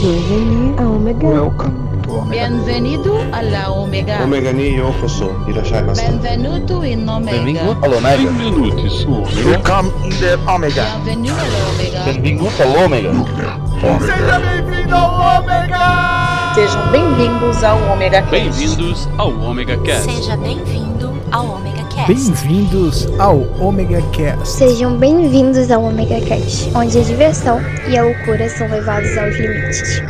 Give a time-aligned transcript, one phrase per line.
[0.00, 1.26] Bienvenue à Omega.
[1.26, 2.48] Welcome to Omega.
[2.48, 4.22] Bienvenido alla Omega.
[4.22, 5.34] Omega ni yokoso.
[5.48, 7.36] Irashai Benvenuto in Omega.
[7.36, 8.16] Benvingut a l'Omega.
[8.16, 9.48] Benvenuti su Omega.
[9.48, 10.84] Welcome in the Omega.
[11.04, 12.04] Bienvenido all'Omega.
[12.04, 13.58] Benvingut a l'Omega.
[13.80, 16.52] Seja bem-vindo ao Ômega!
[16.54, 18.30] Sejam bem-vindos ao Omega Cast.
[18.30, 20.10] Bem-vindos ao Omega Cast.
[20.10, 21.87] Seja bem-vindo ao Omega Cast.
[22.08, 24.48] Bem-vindos ao Omega Cast.
[24.48, 30.00] Sejam bem-vindos ao Omega Cast, onde a diversão e a loucura são levados aos limites.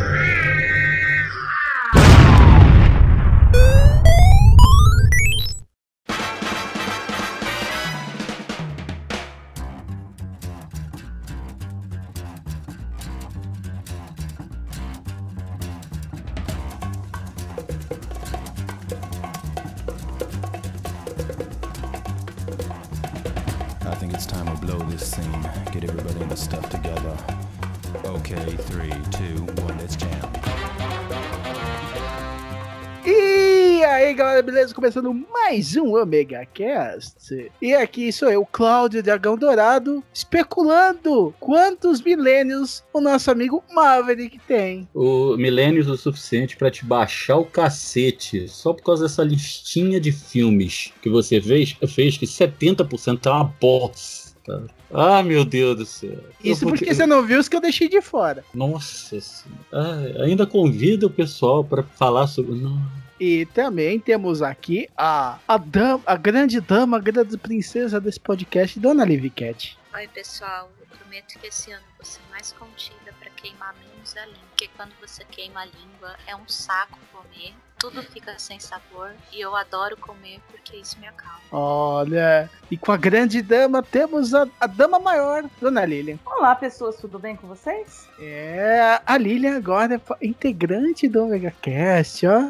[34.79, 37.51] Começando mais um Omega Cast.
[37.61, 44.89] E aqui sou eu, Cláudio Dragão Dourado, especulando quantos milênios o nosso amigo Maverick tem.
[44.95, 50.13] O milênios o suficiente pra te baixar o cacete só por causa dessa listinha de
[50.13, 54.65] filmes que você fez, fez que 70% é uma bosta.
[54.93, 56.21] Ah, meu Deus do céu.
[56.43, 58.45] Isso Eu porque você não viu os que eu deixei de fora.
[58.55, 59.61] Nossa senhora.
[59.73, 62.55] Ah, ainda convida o pessoal pra falar sobre.
[62.55, 63.08] Não.
[63.21, 68.79] E também temos aqui a, a, dama, a grande dama, a grande princesa desse podcast,
[68.79, 69.77] Dona Livy Cat.
[69.93, 70.71] Oi, pessoal.
[70.81, 74.41] Eu prometo que esse ano vou ser mais contida pra queimar menos a língua.
[74.51, 77.55] Porque quando você queima a língua, é um saco comer.
[77.79, 79.13] Tudo fica sem sabor.
[79.33, 81.39] E eu adoro comer porque isso me acalma.
[81.53, 86.19] Olha, e com a grande dama temos a, a dama maior, Dona Lilian.
[86.27, 88.09] Olá, pessoas, tudo bem com vocês?
[88.21, 92.41] É, a Lilian agora é integrante do Omega Cast, ó.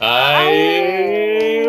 [0.00, 1.68] Aê!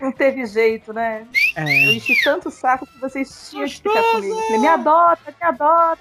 [0.00, 1.26] Não teve jeito, né?
[1.56, 4.34] Eu É, enchi tanto o saco que vocês tinham que ficar comigo.
[4.42, 5.98] Falei, me adota, me adota.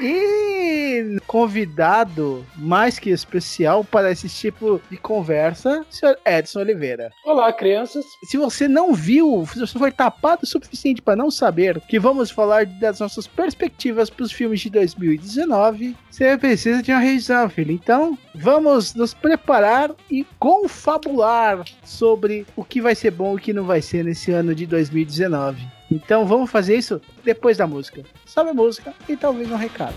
[0.00, 7.12] E convidado mais que especial para esse tipo de conversa, senhor Edson Oliveira.
[7.24, 8.04] Olá, crianças.
[8.24, 12.30] Se você não viu, se você foi tapado o suficiente para não saber que vamos
[12.30, 17.72] falar das nossas perspectivas para os filmes de 2019, você precisa de uma revisão, filho.
[17.72, 23.52] Então, vamos nos preparar e confabular sobre o que vai ser bom e o que
[23.52, 25.79] não vai ser nesse ano de 2019.
[25.90, 28.04] Então, vamos fazer isso depois da música.
[28.24, 29.96] Sobe a música e talvez um recado.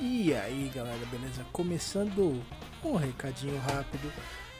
[0.00, 1.44] E aí, galera, beleza?
[1.52, 2.40] Começando
[2.82, 4.10] um recadinho rápido.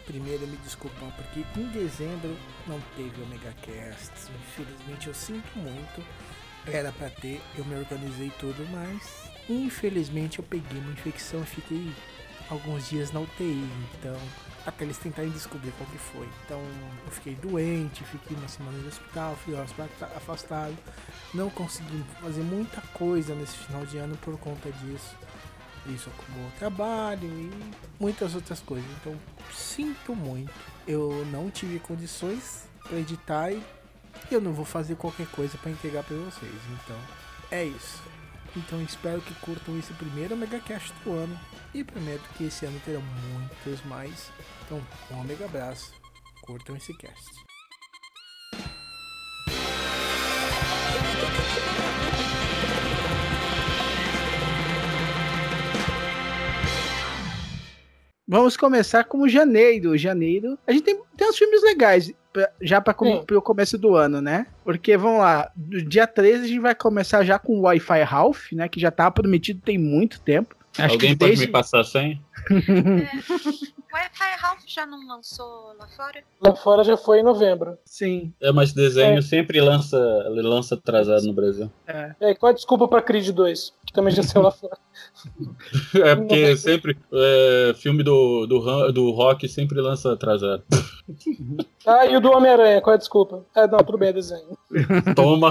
[0.06, 2.36] Primeiro, me desculpar porque em dezembro
[2.66, 4.12] não teve Omega Cast.
[4.48, 6.04] Infelizmente, eu sinto muito.
[6.66, 11.92] Era pra ter, eu me organizei tudo, mas infelizmente eu peguei uma infecção e fiquei
[12.48, 13.68] alguns dias na UTI.
[13.98, 14.16] Então,
[14.64, 16.28] até eles tentarem descobrir qual que foi.
[16.44, 16.60] Então,
[17.04, 20.76] eu fiquei doente, fiquei uma semana no hospital, fui afasta- afastado.
[21.34, 25.16] Não consegui fazer muita coisa nesse final de ano por conta disso.
[25.86, 27.50] Isso acumulou trabalho e
[27.98, 28.88] muitas outras coisas.
[29.00, 29.18] Então,
[29.52, 30.52] sinto muito.
[30.86, 33.62] Eu não tive condições para editar e
[34.30, 36.52] eu não vou fazer qualquer coisa para entregar para vocês.
[36.84, 36.98] Então,
[37.50, 38.00] é isso.
[38.56, 41.38] Então, espero que curtam esse primeiro Megacast do ano
[41.74, 44.30] e prometo que esse ano terão muitos mais.
[44.64, 45.92] Então, um mega abraço.
[46.42, 47.51] Curtam esse cast.
[58.32, 59.96] Vamos começar com janeiro.
[59.98, 63.24] Janeiro, a gente tem, tem uns filmes legais pra- já para Sim.
[63.30, 64.46] o começo do ano, né?
[64.64, 68.52] Porque vamos lá, do dia 13 a gente vai começar já com o Wi-Fi Ralph,
[68.52, 68.68] né?
[68.70, 70.56] Que já tá prometido tem muito tempo.
[70.78, 72.18] Acho Alguém que pode desde- me passar a senha?
[74.02, 76.24] O Wi-Fi Ralph já não lançou lá fora?
[76.40, 77.78] Lá fora já foi em novembro.
[77.84, 78.32] Sim.
[78.40, 79.22] É, mas desenho É.
[79.22, 79.96] sempre lança,
[80.28, 81.70] lança atrasado no Brasil.
[81.86, 82.12] É.
[82.20, 83.72] É, qual a desculpa pra Creed 2?
[83.86, 84.76] Que também já saiu lá fora.
[85.94, 90.64] É porque sempre é, filme do, do, do rock sempre lança atrasado.
[91.84, 93.44] Ah, e o do Homem-Aranha, qual é a desculpa?
[93.54, 94.56] Ah, não, tudo bem, é desenho.
[95.16, 95.50] Toma.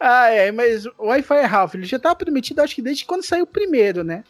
[0.00, 3.44] Ah, é, mas o Wi-Fi Ralph, ele já tava prometido, acho que desde quando saiu
[3.44, 4.24] o primeiro, né?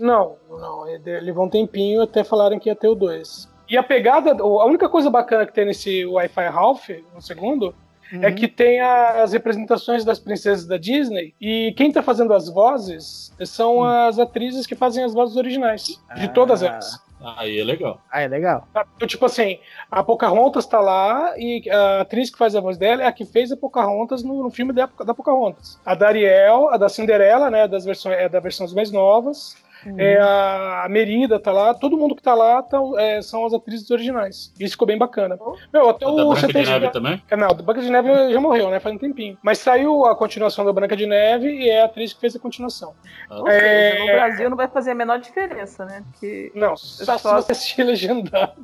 [0.00, 3.52] Não, não, ele levou um tempinho até falaram que ia ter o 2.
[3.68, 7.74] E a pegada, a única coisa bacana que tem nesse Wi-Fi Ralph, no segundo,
[8.22, 12.48] é que tem a- as representações das princesas da Disney e quem tá fazendo as
[12.48, 16.66] vozes são as atrizes que fazem as vozes originais, de todas Ah.
[16.66, 17.04] elas.
[17.38, 17.98] Aí é legal.
[18.12, 18.68] Ah, é legal.
[18.74, 18.84] Tá?
[18.96, 19.58] Então, tipo assim,
[19.90, 23.24] a Pocahontas tá lá e a atriz que faz a voz dela é a que
[23.24, 25.80] fez a Pocahontas no, no filme da, da Pocahontas.
[25.86, 29.56] A da Ariel, a da Cinderela, né, das versões, é da versões mais novas.
[29.98, 33.90] É a Merida tá lá, todo mundo que tá lá tá- é, são as atrizes
[33.90, 34.52] originais.
[34.58, 35.38] Isso ficou bem bacana.
[35.72, 37.22] Meu, até A da o Branca de Neve também?
[37.30, 38.80] É, Não, a Branca de Neve já morreu, né?
[38.80, 39.36] Faz um tempinho.
[39.42, 42.38] Mas saiu a continuação da Branca de Neve e é a atriz que fez a
[42.38, 42.94] continuação.
[43.30, 46.02] Ou É, seja, no Brasil não vai fazer a menor diferença, né?
[46.10, 48.54] Porque Não, só se você assistir legendado.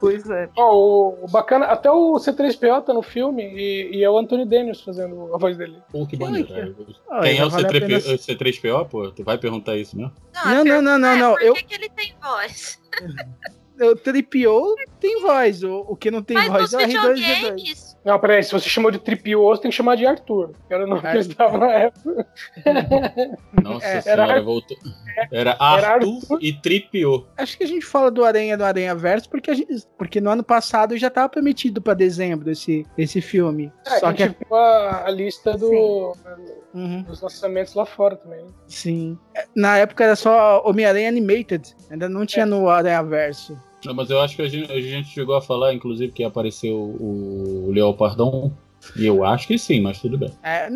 [0.00, 0.48] Pois é.
[0.56, 4.46] Ó, o, o bacana, até o C3PO tá no filme e, e é o Anthony
[4.46, 5.76] Daniels fazendo a voz dele.
[5.92, 6.48] Pô, que maneiro.
[7.10, 9.10] Ah, Quem é o vale a C3PO, pena- C3PO, pô?
[9.10, 10.12] Tu vai perguntar isso mesmo?
[10.34, 11.34] Não, não, não, não, não.
[11.34, 12.80] Por Eu, que, que ele tem voz?
[13.78, 15.62] o Tripiou tem voz.
[15.62, 17.96] O, o que não tem Mas voz é o R2D2.
[18.04, 20.52] Não, peraí, se você chamou de Tripio, você tem que chamar de Arthur.
[20.66, 22.26] que Era o nome que eles davam na época.
[23.62, 24.76] Nossa É, senhora, era- voltou.
[25.30, 25.56] Era era
[25.94, 27.26] Arthur e Tripiô.
[27.36, 30.30] Acho que a gente fala do Aranha do Aranha Verso porque, a gente- porque no
[30.30, 33.70] ano passado já tava prometido pra dezembro esse, esse filme.
[33.86, 36.14] É, Só a que gente viu a, a lista do,
[36.72, 37.02] Uhum.
[37.02, 38.42] dos lançamentos lá fora também.
[38.44, 38.48] né?
[38.66, 39.18] Sim.
[39.54, 41.74] Na época era só Homem-Aranha Animated.
[41.90, 43.58] Ainda não tinha no Aranha Verso.
[43.84, 46.76] Não, mas eu acho que a gente, a gente chegou a falar, inclusive, que apareceu
[46.76, 48.52] o Leopardon.
[48.96, 50.30] E eu acho que sim, mas tudo bem.
[50.42, 50.70] É,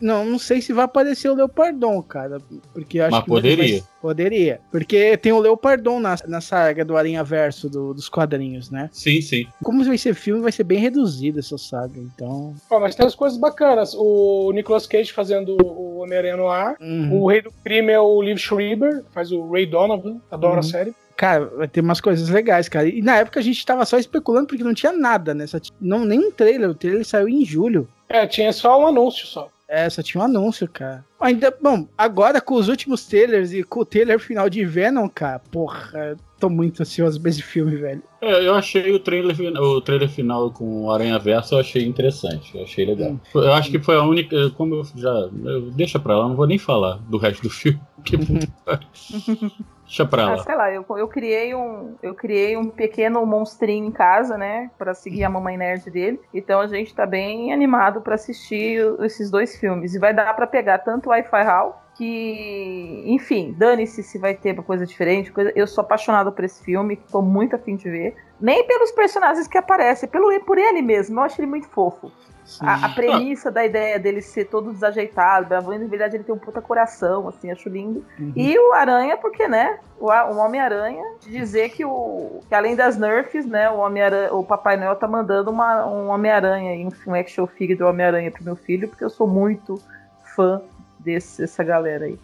[0.00, 2.40] não, não sei se vai aparecer o Leopardon, cara.
[2.72, 3.78] Porque eu acho Mas que poderia.
[3.80, 4.60] vai- poderia.
[4.70, 8.88] Porque tem o Leopardon na, na saga do Aranha Verso do- dos quadrinhos, né?
[8.92, 9.44] Sim, sim.
[9.60, 11.98] Como vai ser filme, vai ser bem reduzido essa saga.
[11.98, 12.54] Então.
[12.70, 13.92] Ó, mas tem as coisas bacanas.
[13.98, 16.76] O Nicolas Cage fazendo o Homem-Aranha no ar.
[16.80, 17.20] Uhum.
[17.22, 20.20] O Rei do Crime é o Liv Schreiber, faz o Ray Donovan.
[20.30, 20.58] Adoro Uhum.
[20.60, 20.94] a série.
[21.18, 22.86] Cara, vai ter umas coisas legais, cara.
[22.88, 25.48] E na época a gente tava só especulando porque não tinha nada, né?
[25.48, 26.70] Só não, nem um trailer.
[26.70, 27.88] O trailer saiu em julho.
[28.08, 29.50] É, tinha só um anúncio só.
[29.68, 31.04] É, só tinha um anúncio, cara.
[31.20, 35.40] Ainda, bom, agora com os últimos trailers e com o trailer final de Venom, cara,
[35.50, 38.02] porra, tô muito ansioso pra esse filme, velho.
[38.22, 42.56] É, eu achei o trailer, o trailer final com o Aranha Verso, eu achei interessante,
[42.56, 43.10] eu achei legal.
[43.10, 43.18] Hum.
[43.34, 45.10] Eu acho que foi a única, como eu já,
[45.44, 47.80] eu- deixa pra lá, não vou nem falar do resto do filme.
[48.04, 48.16] que-
[49.88, 50.38] deixa pra Ah, lá.
[50.38, 54.94] sei lá, eu, eu criei um eu criei um pequeno monstrinho em casa, né, Pra
[54.94, 56.20] seguir a mamãe nerd dele.
[56.32, 60.46] Então a gente tá bem animado pra assistir esses dois filmes e vai dar pra
[60.46, 65.52] pegar tanto o Wi-Fi Hall que, enfim, dane-se se vai ter uma coisa diferente, coisa.
[65.56, 68.14] Eu sou apaixonado por esse filme, tô muito afim de ver.
[68.40, 71.18] Nem pelos personagens que aparecem, pelo por ele mesmo.
[71.18, 72.12] Eu acho ele muito fofo.
[72.60, 76.62] A, a premissa da ideia dele ser todo desajeitado, na verdade ele tem um puta
[76.62, 78.04] coração, assim, acho lindo.
[78.18, 78.32] Uhum.
[78.34, 79.78] E o Aranha, porque, né?
[80.00, 83.68] O, o Homem-Aranha, de dizer que, o, que além das nerfs, né?
[83.70, 87.78] O, Homem o Papai Noel tá mandando uma, um Homem-Aranha e um, um action figure
[87.78, 89.80] do Homem-Aranha pro meu filho, porque eu sou muito
[90.34, 90.62] fã
[90.98, 92.18] desse, dessa galera aí.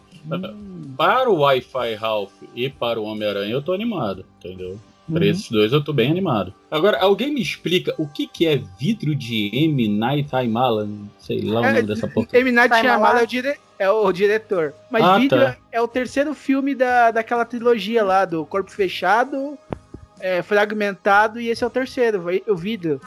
[0.96, 4.78] Para o Wi-Fi Ralph e para o Homem-Aranha, eu tô animado, entendeu?
[5.10, 5.30] Para Uhum.
[5.30, 6.54] esses dois eu tô bem animado.
[6.70, 9.86] Agora, alguém me explica o que, que é vidro de M.
[9.88, 10.88] Night Shyamalan?
[11.18, 12.26] Sei lá o É, nome dessa porra.
[12.32, 12.50] M.
[12.50, 14.72] Night Shyamalan é o, dire- é o diretor.
[14.90, 15.56] Mas Ah, Vidro tá.
[15.70, 19.58] é o terceiro filme da, daquela trilogia lá, do Corpo Fechado,
[20.20, 22.98] é, Fragmentado, e esse é o terceiro, o Vidro.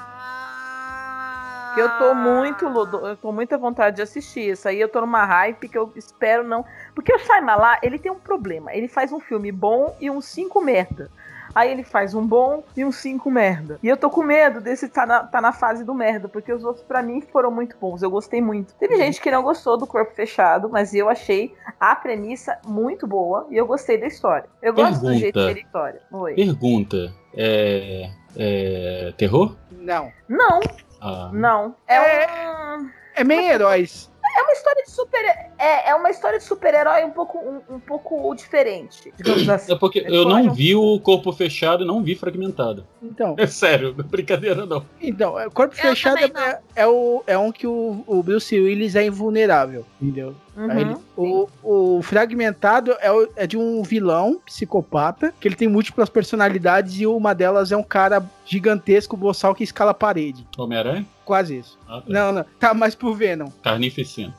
[1.74, 4.52] Que eu tô muito, lodo- eu tô muito à vontade de assistir.
[4.52, 6.66] Isso aí eu tô numa hype que eu espero não.
[6.96, 8.74] Porque o Shyamalan, ele tem um problema.
[8.74, 11.10] Ele faz um filme bom e um 5 merda.
[11.58, 13.80] Aí ele faz um bom e um 5 merda.
[13.82, 16.64] E eu tô com medo desse tá na, tá na fase do merda, porque os
[16.64, 18.04] outros pra mim foram muito bons.
[18.04, 18.76] Eu gostei muito.
[18.76, 23.48] Teve gente que não gostou do corpo fechado, mas eu achei a premissa muito boa
[23.50, 24.48] e eu gostei da história.
[24.62, 25.54] Eu gosto do jeito Pergunta.
[25.54, 26.02] que ele história.
[26.12, 26.36] Oi.
[26.36, 29.56] Pergunta: é, é terror?
[29.72, 30.12] Não.
[30.30, 30.60] Não,
[31.02, 31.76] Ah, não.
[31.88, 32.38] É,
[32.78, 32.90] um.
[33.16, 34.12] É meio heróis.
[34.24, 35.24] É uma história super.
[35.58, 39.14] É, é uma história de super-herói um pouco, um, um pouco diferente.
[39.54, 39.72] Assim.
[39.72, 42.86] É porque É eu não um- vi o corpo fechado e não vi fragmentado.
[43.02, 44.84] Então, É sério, é brincadeira não.
[45.02, 46.42] então é, Corpo Eu Fechado não.
[46.42, 50.36] é, é o, é um que o, o Bruce Willis é invulnerável, entendeu?
[50.56, 50.80] Uhum.
[50.80, 51.48] Ele- o,
[51.98, 57.06] o Fragmentado é, o- é de um vilão psicopata, que ele tem múltiplas personalidades e
[57.06, 60.48] uma delas é um cara gigantesco, boçal, que escala a parede.
[60.58, 61.06] Homem-Aranha?
[61.24, 61.78] Quase isso.
[61.88, 62.04] Ah, tá.
[62.08, 62.46] Não, não.
[62.60, 63.50] Tá mais pro Venom.
[63.62, 64.34] Carnificina.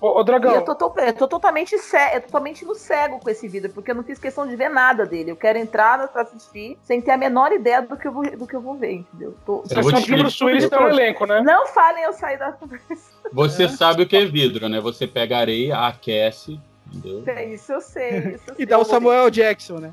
[0.00, 2.74] Ô, ô E Dragão, eu tô, to- eu tô totalmente cego, eu tô totalmente no
[2.74, 5.30] cego com esse vídeo, porque eu não fiz questão de ver nada dele.
[5.32, 8.46] Eu quero entrar pra assistir sem ter a menor ideia do que eu vou, do
[8.46, 9.34] que eu vou ver, entendeu?
[9.44, 11.40] Tô- Eu vou você te sabe que o Bruce Willis tem um elenco, né?
[11.42, 13.18] Não falem eu sair da conversa.
[13.32, 14.80] Você sabe o que é vidro, né?
[14.80, 16.60] Você pega areia, aquece,
[16.94, 17.52] entendeu?
[17.54, 18.56] Isso eu sei, isso eu sei.
[18.58, 19.92] E dá o Samuel Jackson, né?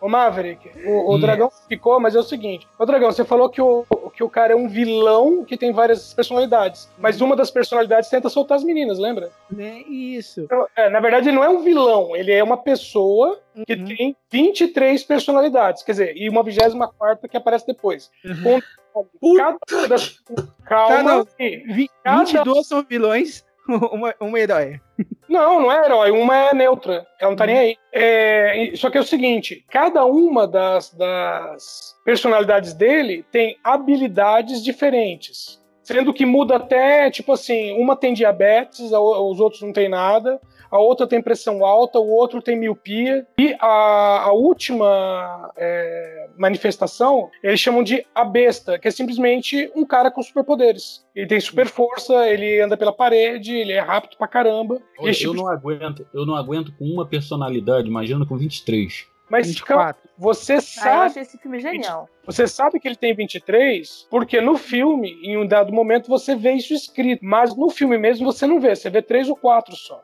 [0.00, 1.20] Ô Maverick, o, o Hum.
[1.20, 2.66] Dragão ficou, mas é o seguinte.
[2.78, 3.84] Ô Dragão, você falou que o,
[4.14, 6.88] que o cara é um vilão que tem várias personalidades.
[6.98, 9.30] Mas uma das personalidades tenta soltar as meninas, lembra?
[9.50, 9.78] Né?
[9.88, 10.42] Isso.
[10.42, 13.84] Então, é, na verdade, ele não é um vilão, ele é uma pessoa que Uhum.
[13.84, 15.82] tem 23 personalidades.
[15.82, 18.10] Quer dizer, e uma 24 que aparece depois.
[18.24, 18.60] Uhum.
[19.20, 19.58] Com cada.
[20.66, 20.96] Calma.
[20.96, 21.26] Tá, não.
[21.40, 21.56] aí.
[21.66, 23.44] Vi- Cada- 22 são vilões,
[23.90, 24.80] uma, uma herói.
[25.28, 26.10] Não, não é herói.
[26.10, 27.06] Uma é neutra.
[27.18, 27.76] Ela não tá nem aí.
[27.92, 35.62] É, só que é o seguinte: cada uma das, das personalidades dele tem habilidades diferentes.
[35.82, 40.40] Sendo que muda até, tipo assim, uma tem diabetes, os outros não tem nada,
[40.74, 43.24] a outra tem pressão alta, o outro tem miopia.
[43.38, 49.86] E a, a última é, manifestação, eles chamam de a besta, que é simplesmente um
[49.86, 51.06] cara com superpoderes.
[51.14, 54.82] Ele tem super força, ele anda pela parede, ele é rápido pra caramba.
[54.98, 59.13] Olha, eu tipo não aguento, eu não aguento com uma personalidade, imagina com 23.
[59.28, 62.08] Mas calma, você Ah, eu sabe, achei esse filme genial.
[62.26, 66.52] você sabe que ele tem 23, porque no filme, em um dado momento, você vê
[66.52, 67.24] isso escrito.
[67.24, 70.02] Mas no filme mesmo você não vê, você vê três ou quatro só.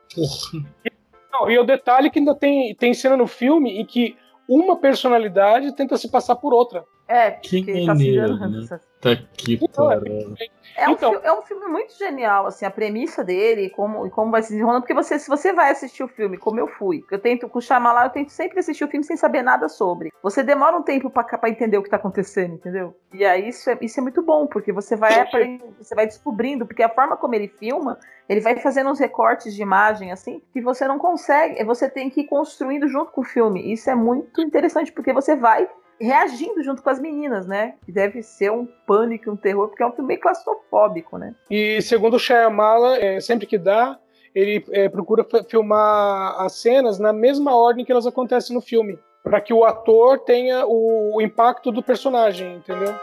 [1.33, 4.17] Não, e o detalhe é que ainda tem, tem cena no filme em que
[4.49, 6.85] uma personalidade tenta se passar por outra.
[7.07, 8.67] É, Que porque tá se maneiro, enganando.
[8.71, 8.81] né?
[9.01, 10.35] Tá aqui, caralho.
[10.77, 14.07] É um, Então- fi- é um filme muito genial, assim, a premissa dele e como,
[14.07, 16.69] e como vai se desenrolando, porque você, se você vai assistir o filme, como eu
[16.69, 19.69] fui, eu tento, com o Shyamalan, eu tento sempre assistir o filme sem saber nada
[19.69, 20.13] sobre.
[20.23, 22.95] Você demora um tempo pra, pra entender o que tá acontecendo, entendeu?
[23.13, 26.67] E aí isso é, isso é muito bom, porque você vai, aprendendo, você vai descobrindo,
[26.67, 30.61] porque a forma como ele filma, ele vai fazendo uns recortes de imagem, assim, que
[30.61, 33.73] você não consegue, você tem que ir construindo junto com o filme.
[33.73, 35.67] Isso é muito interessante, porque você vai
[36.01, 37.75] reagindo junto com as meninas, né?
[37.85, 41.35] Que deve ser um pânico, um terror, porque é um filme meio claustrofóbico, né?
[41.51, 43.99] E segundo o Shyamalan, é, sempre que dá,
[44.35, 49.41] ele é, procura filmar as cenas na mesma ordem que elas acontecem no filme, para
[49.41, 52.95] que o ator tenha o impacto do personagem, entendeu?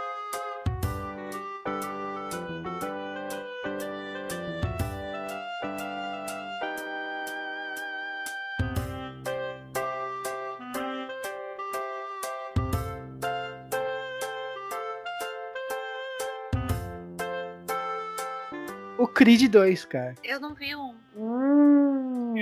[19.17, 20.13] Creed 2, cara.
[20.24, 20.93] Eu não vi um.
[21.17, 22.36] Hum,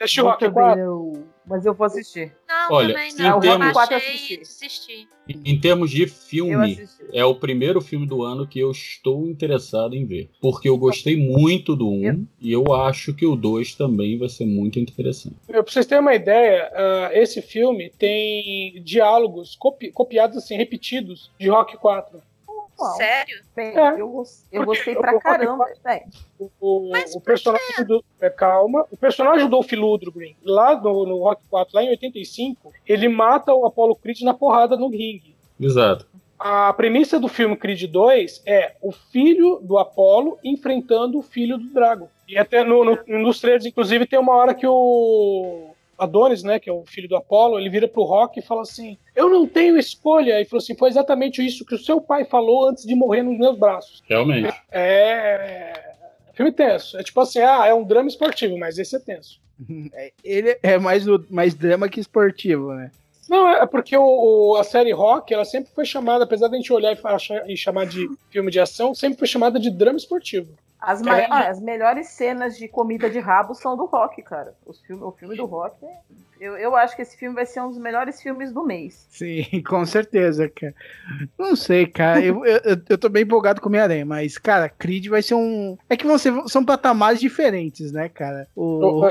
[0.00, 0.74] Assistiu o Rock muito 4?
[0.76, 2.34] bem, eu- Mas eu vou assistir.
[2.46, 3.40] Não, Olha, também em não.
[3.40, 5.08] termos- Eu Quatro eu assisti.
[5.44, 10.04] Em termos de filme, é o primeiro filme do ano que eu estou interessado em
[10.04, 10.28] ver.
[10.42, 14.28] Porque eu gostei muito do 1 Eu- e eu acho que o 2 também vai
[14.28, 15.36] ser muito interessante.
[15.46, 21.48] Pra vocês terem uma ideia, ah, esse filme tem diálogos copi- copiados, assim, repetidos de
[21.48, 22.20] Rock 4.
[22.78, 22.96] Uau.
[22.96, 23.40] Sério?
[23.56, 24.00] Bem, É.
[24.00, 25.66] eu, eu gostei pra Rock caramba.
[26.60, 28.04] O, Mas o personagem do.
[28.20, 28.86] é, calma.
[28.90, 33.52] O personagem do Dolph Lundgren, lá no, no Rock 4, lá em 85, ele mata
[33.52, 35.34] o Apollo Creed na porrada no ringue.
[35.60, 36.06] Exato.
[36.38, 41.66] A premissa do filme Creed 2 é o filho do Apollo enfrentando o filho do
[41.74, 42.08] Drago.
[42.28, 46.70] E até no, no, nos trailers, inclusive, tem uma hora que o Adonis, né, que
[46.70, 49.76] é o filho do Apollo, ele vira pro Rock e fala assim: Eu não tenho
[49.76, 50.40] escolha.
[50.40, 53.38] E falou assim: Foi exatamente isso que o seu pai falou antes de morrer nos
[53.38, 54.02] meus braços.
[54.08, 54.54] Realmente.
[54.70, 55.94] É.
[56.34, 56.96] Filme tenso.
[56.98, 59.40] É tipo assim: ah, é um drama esportivo, mas esse é tenso.
[59.92, 62.90] É, Ele é mais, mais drama que esportivo, né?
[63.28, 66.56] Não, é porque o, o- a série Rock, ela sempre foi chamada, apesar de a
[66.56, 69.98] gente olhar e, achar- e chamar de filme de ação, sempre foi chamada de drama
[69.98, 70.48] esportivo.
[70.80, 71.26] As, ma- É.
[71.30, 74.54] ah, as melhores cenas de comida de rabo são do rock, cara.
[74.66, 75.98] Os filme, o filme do rock é.
[76.40, 79.06] Eu, eu acho que esse filme vai ser um dos melhores filmes do mês.
[79.10, 80.72] Sim, com certeza, cara.
[81.36, 82.20] Não sei, cara.
[82.24, 85.34] Eu, eu, eu- eu tô bem empolgado com o Homem-Aranha, mas, cara, Creed vai ser
[85.34, 85.76] um.
[85.90, 88.46] É que vão ser, são patamares diferentes, né, cara?
[88.54, 89.04] O...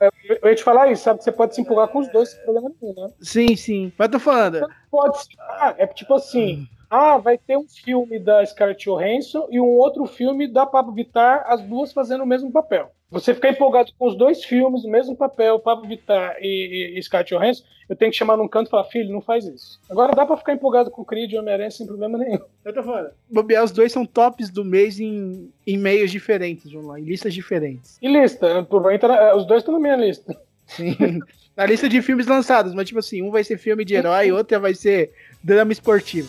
[0.00, 1.18] Eu, eu ia te falar isso, sabe?
[1.18, 3.12] que Você pode se empolgar com os dois, sem problema nenhum, né?
[3.20, 3.92] Sim, sim.
[3.98, 4.64] Mas tô falando.
[4.88, 5.28] Pode se.
[5.40, 6.68] Ah, é tipo assim.
[6.90, 11.44] Ah, vai ter um filme da Scarlett Johansson e um outro filme da Pablo Vittar,
[11.46, 12.90] as duas fazendo o mesmo papel.
[13.10, 17.02] Você ficar empolgado com os dois filmes, o mesmo papel, Pablo Vittar e, e, e
[17.02, 19.80] Scarlett Johansson, eu tenho que chamar num canto e falar, filho, não faz isso.
[19.88, 22.38] Agora dá pra ficar empolgado com o Creed e Homem-Aranha sem problema nenhum.
[22.64, 23.10] Eu tô falando.
[23.30, 27.32] Bobear, os dois são tops do mês em, em meios diferentes, vamos lá, em listas
[27.32, 27.96] diferentes.
[28.02, 30.38] E lista, provavelmente na- os dois estão na minha lista.
[30.66, 30.94] Sim.
[31.56, 34.60] Na lista de filmes lançados, mas tipo assim, um vai ser filme de herói, outro
[34.60, 35.10] vai ser
[35.42, 36.28] drama esportivo.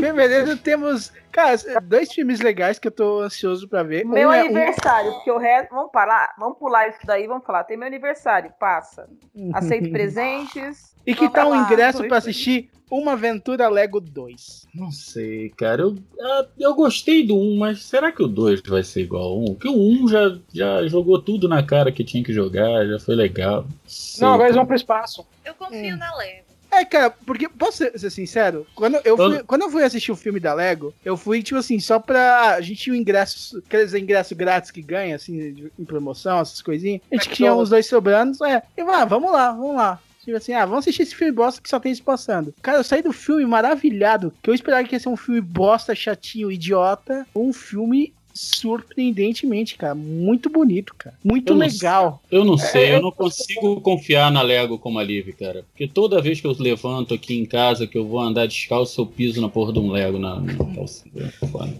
[0.00, 4.04] Em fevereiro temos, cara, dois filmes legais que eu tô ansioso pra ver.
[4.04, 5.70] Meu Um é- um- aniversário, porque o resto.
[5.74, 7.64] Vamos parar, vamos pular isso daí, vamos falar.
[7.64, 9.08] Tem meu aniversário, passa.
[9.52, 10.94] Aceito presentes.
[11.06, 14.66] E que tal um lá, ingresso pra assistir Uma Aventura Lego 2?
[14.74, 15.82] Não sei, cara.
[15.82, 19.40] Eu, ah, eu gostei do 1, mas será que o 2 vai ser igual ao
[19.40, 19.44] 1?
[19.54, 23.14] Porque o 1 já, já jogou tudo na cara que tinha que jogar, já foi
[23.14, 23.64] legal.
[23.86, 25.26] Sei, Não, agora eles vão pro espaço.
[25.44, 26.49] Eu confio na Lego.
[26.70, 28.66] É, cara, porque, posso ser, ser sincero?
[28.74, 31.80] Quando eu, fui, Quando- eu fui assistir o filme da Lego, eu fui, tipo assim,
[31.80, 32.54] só pra.
[32.54, 37.00] A gente tinha o ingresso, aqueles ingressos grátis que ganha, assim, em promoção, essas coisinhas.
[37.10, 38.62] A gente tinha uns dois sobrando, é.
[38.76, 40.00] E ah, vamos lá, vamos lá.
[40.24, 42.54] Tipo assim, ah, vamos assistir esse filme bosta que só tem isso passando.
[42.60, 45.94] Cara, eu saí do filme maravilhado, que eu esperava que ia ser um filme bosta,
[45.94, 47.26] chatinho, idiota.
[47.34, 49.94] Um filme surpreendentemente, cara.
[49.94, 51.16] Muito bonito, cara.
[51.24, 52.22] Muito Eu não legal.
[52.30, 55.64] Eu não sei, É, eu não consigo confiar na Lego como a Liv, cara.
[55.70, 59.06] Porque toda vez que eu levanto aqui em casa, que eu vou andar descalço, eu
[59.06, 61.32] piso na porra de um Lego na, na calcinha.
[61.50, 61.74] Foda.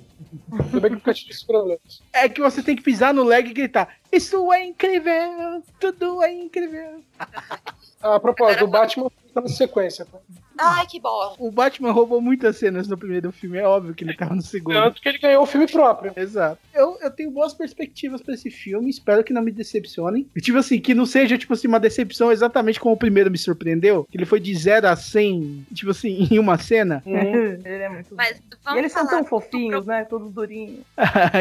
[0.71, 1.81] Tudo bem que problema.
[2.13, 5.63] É que você tem que pisar no leg e gritar: Isso é incrível!
[5.79, 7.03] Tudo é incrível!
[8.03, 10.07] A propósito, o Batman tá na sequência.
[10.07, 10.19] Tá?
[10.61, 11.35] Ai, que bola.
[11.39, 14.75] O Batman roubou muitas cenas no primeiro filme, é óbvio que ele tava no segundo.
[14.75, 16.13] Tanto que ele ganhou o filme próprio.
[16.15, 16.59] Exato.
[16.75, 20.29] Eu, eu tenho boas perspectivas pra esse filme, espero que não me decepcionem.
[20.37, 23.39] E, tipo assim, que não seja, tipo assim, uma decepção exatamente como o primeiro me
[23.39, 27.03] surpreendeu, que ele foi de 0 a 100, tipo assim, em uma cena.
[27.07, 28.15] ele é muito.
[28.15, 28.41] Mas
[28.75, 30.05] E eles são tão fofinhos, né?
[30.05, 30.81] Todos durinhos.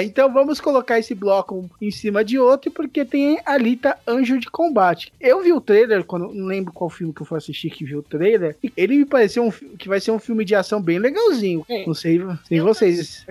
[0.04, 4.50] então vamos colocar esse bloco em cima de outro, porque tem a Alita Anjo de
[4.50, 5.14] Combate.
[5.22, 7.96] Eu vi o trailer, quando não lembro qual filme que eu fui assistir que vi
[7.96, 10.98] o trailer, e ele me pareceu um, que vai ser um filme de ação bem
[10.98, 11.64] legalzinho.
[11.86, 13.24] Não sei, sei vocês.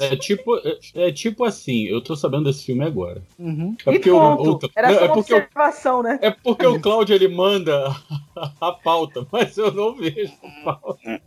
[0.00, 3.22] É tipo, é, é tipo assim, eu tô sabendo desse filme agora.
[3.38, 3.76] Uhum.
[3.86, 4.66] É E porque, o, ponto.
[4.66, 6.18] o- Era não, só é uma porque o observação, né?
[6.20, 7.94] É porque o Cláudio ele manda
[8.60, 11.20] a pauta, mas eu não vejo a pauta.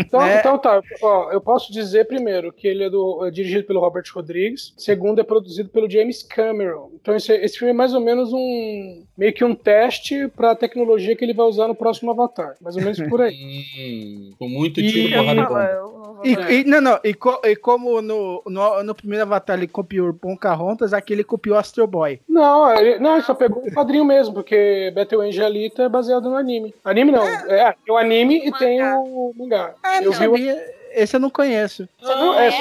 [0.00, 0.38] Então, É.
[0.40, 4.04] então tá, ó, eu posso dizer primeiro que ele é, do- é dirigido pelo Robert
[4.12, 6.67] Rodrigues, segundo é produzido pelo James Cameron.
[7.00, 11.14] Então esse, esse filme é mais ou menos um meio que um teste pra tecnologia
[11.16, 13.36] que ele vai usar no próximo Avatar, mais ou menos por aí.
[13.78, 16.20] Hum, com muito E- tiro, porrada e bomba.
[16.24, 20.12] E, e- não, não, e, co- e como no, no, no primeiro Avatar ele copiou
[20.12, 22.20] Pocahontas, aqui ele copiou Astro Boy.
[22.28, 26.28] Não, ele, não, ele só pegou o quadrinho mesmo, porque Battle Angel Alita é baseado
[26.28, 26.74] no anime.
[26.84, 29.74] Anime não, é, tem o anime e tem o mangá.
[29.82, 30.78] Ah, eu não vi o.
[30.92, 31.88] Esse eu não conheço.
[32.00, 32.56] Você não é, Não,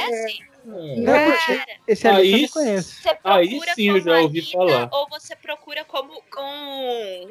[0.67, 3.01] porque esse eu Aí não conheço.
[3.01, 4.89] Você Aí procura sim eu já ouvi Anitta falar.
[4.91, 7.29] Ou você procura como com.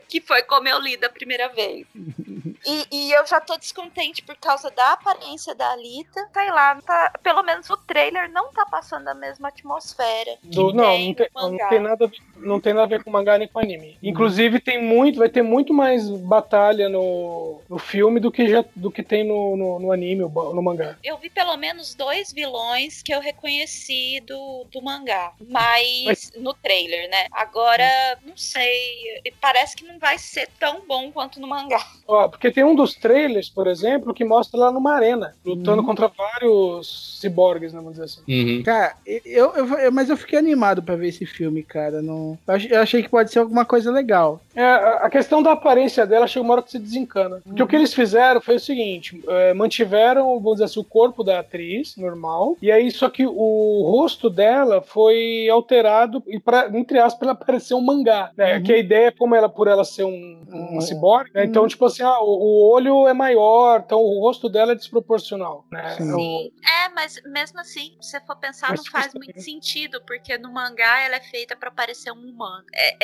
[0.08, 1.86] que foi como eu li da primeira vez.
[2.66, 6.26] E, e eu já tô descontente por causa da aparência da Alita.
[6.32, 10.38] Sei lá, tá, pelo menos o trailer não tá passando a mesma atmosfera.
[10.42, 12.88] Do- que não, tem não tem, não, tem nada, a ver- não tem nada a
[12.98, 13.98] ver com mangá nem com anime.
[14.02, 18.90] Inclusive, tem muito, vai ter muito mais batalha no, no filme do que, já, do
[18.90, 20.96] que tem no, no, no anime, no mangá.
[21.04, 25.34] Eu vi pelo menos dois vilões que eu reconheci do, do mangá.
[25.46, 27.26] Mas no trailer, né?
[27.30, 27.84] Agora,
[28.22, 29.20] não sei.
[29.38, 31.80] Parece que não vai ser tão bom quanto no mangá.
[32.06, 35.86] Ó, porque tem um dos trailers, por exemplo, que mostra lá numa arena, lutando Uhum.
[35.86, 38.20] contra vários ciborgues, né, vamos dizer assim.
[38.28, 38.62] Uhum.
[38.62, 38.94] Cara,
[39.24, 42.02] eu, eu, eu- mas eu fiquei animado pra ver esse filme, cara.
[42.02, 44.40] Não, eu ach- eu achei que pode ser alguma coisa legal.
[44.54, 47.40] É, a questão da aparência dela chega uma hora que você desencana.
[47.44, 51.24] Porque o que eles fizeram foi o seguinte: é, mantiveram, vamos dizer assim, o corpo
[51.24, 56.98] da atriz normal, e aí só que o rosto dela foi alterado e, pra, entre
[56.98, 58.30] aspas, ela parecer um mangá.
[58.36, 58.60] Né?
[58.60, 61.44] Que a ideia é como ela, por ela ser um, uma ciborgue, né?
[61.44, 65.66] então, tipo assim, ah, o, o olho é maior, então o rosto dela é desproporcional.
[65.70, 65.96] Né?
[66.00, 66.50] O-
[66.84, 70.38] É, mas mesmo assim, se você for pensar, Mas não faz isso- muito sentido, porque
[70.38, 72.64] no mangá ela é feita pra parecer um humano.
[72.74, 72.96] É,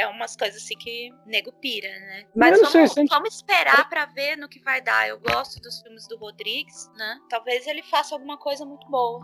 [0.00, 2.24] é, é umas coisas assim que nego pira, né?
[2.34, 5.08] Mas sei, vamos, se a gente- vamos esperar pra ver no que vai dar.
[5.08, 7.18] Eu gosto dos filmes do Rodrigues, né?
[7.28, 9.20] Talvez ele faça alguma coisa muito boa.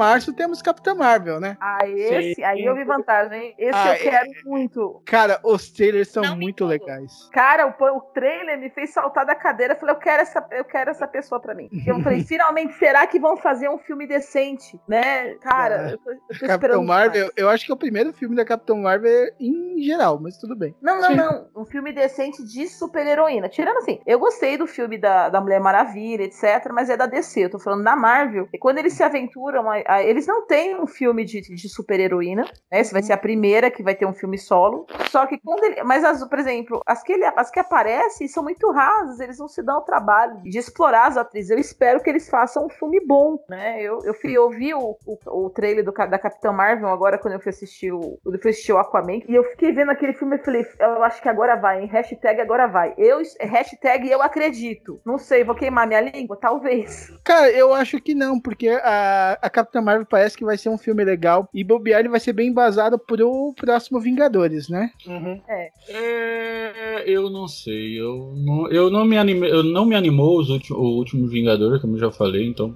[0.00, 1.58] Março temos Capitã Marvel, né?
[1.60, 2.42] Ah, esse, Sim.
[2.42, 3.54] aí eu vi vantagem.
[3.58, 5.02] Esse Ah, eu quero muito.
[5.04, 7.28] Cara, os trailers são muito legais.
[7.32, 9.76] Cara, o, o trailer me fez saltar da cadeira.
[9.76, 11.68] Falei, eu quero essa, eu quero essa pessoa pra mim.
[11.86, 14.80] Eu falei, finalmente, será que vão fazer um filme decente?
[14.88, 15.34] Né?
[15.34, 16.86] Cara, eu tô, eu tô Capitão esperando.
[16.86, 20.56] Marvel, eu acho que é o primeiro filme da Capitão Marvel em geral, mas tudo
[20.56, 20.74] bem.
[20.80, 21.46] Não, não, não.
[21.54, 23.50] Um filme decente de super-heroína.
[23.50, 26.70] Tirando assim, eu gostei do filme da, da Mulher Maravilha, etc.
[26.72, 27.44] Mas é da DC.
[27.44, 28.48] Eu tô falando da Marvel.
[28.50, 32.42] E quando eles se aventuram a, ah, eles não têm um filme de, de super-heroína,
[32.42, 32.48] né?
[32.70, 34.86] Essa vai ser a primeira que vai ter um filme solo.
[35.10, 35.82] Só que quando ele.
[35.82, 39.48] Mas, as, por exemplo, as que, ele, as que aparecem são muito rasas, eles não
[39.48, 41.50] se dão o trabalho de explorar as atrizes.
[41.50, 43.82] Eu espero que eles façam um filme bom, né?
[43.82, 47.34] Eu, eu, fui, eu vi o, o, o trailer do, da Capitã Marvel agora quando
[47.34, 49.20] eu fui assistir o, eu fui assistir o Aquaman.
[49.28, 51.86] E eu fiquei vendo aquele filme e falei, eu acho que agora vai, hein?
[51.86, 52.94] Hashtag agora vai.
[52.96, 55.00] Eu, hashtag eu acredito.
[55.04, 56.38] Não sei, vou queimar minha língua?
[56.40, 57.10] Talvez.
[57.24, 60.78] Cara, eu acho que não, porque a, a Capitã Marvel parece que vai ser um
[60.78, 64.90] filme legal e bobear ele vai ser bem embasado pro próximo Vingadores, né?
[65.06, 65.40] Uhum.
[65.48, 65.70] É.
[65.88, 67.04] é.
[67.06, 70.80] Eu não sei, eu não, eu não me animei, eu não me animou os últimos,
[70.80, 72.74] o último Vingador, como eu já falei, então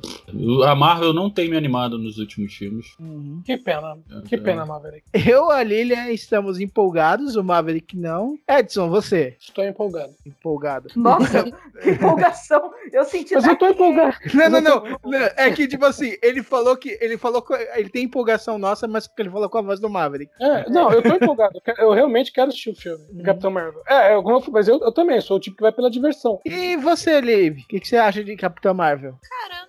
[0.66, 2.94] a Marvel não tem me animado nos últimos filmes.
[2.98, 3.42] Uhum.
[3.44, 5.04] Que pena, que pena, Maverick.
[5.12, 8.38] Eu, a Lilian, estamos empolgados, o Maverick não.
[8.48, 9.36] Edson, você?
[9.40, 10.14] Estou empolgado.
[10.26, 10.88] Empolgado.
[10.96, 11.44] Nossa,
[11.82, 12.70] que empolgação.
[12.92, 14.16] Eu senti Mas eu tô empolgado.
[14.32, 15.18] Não, não, não, não.
[15.36, 16.93] É que, tipo assim, ele falou que.
[17.00, 19.88] Ele falou que ele tem empolgação nossa, mas porque ele falou com a voz do
[19.88, 20.32] Maverick.
[20.40, 21.60] É, não, eu tô empolgado.
[21.78, 23.82] Eu realmente quero assistir o filme do Capitão Marvel.
[23.86, 26.40] É, eu, mas eu, eu também sou o tipo que vai pela diversão.
[26.44, 27.58] E você, Liv?
[27.58, 29.16] O que, que você acha de Capitão Marvel?
[29.22, 29.68] Cara,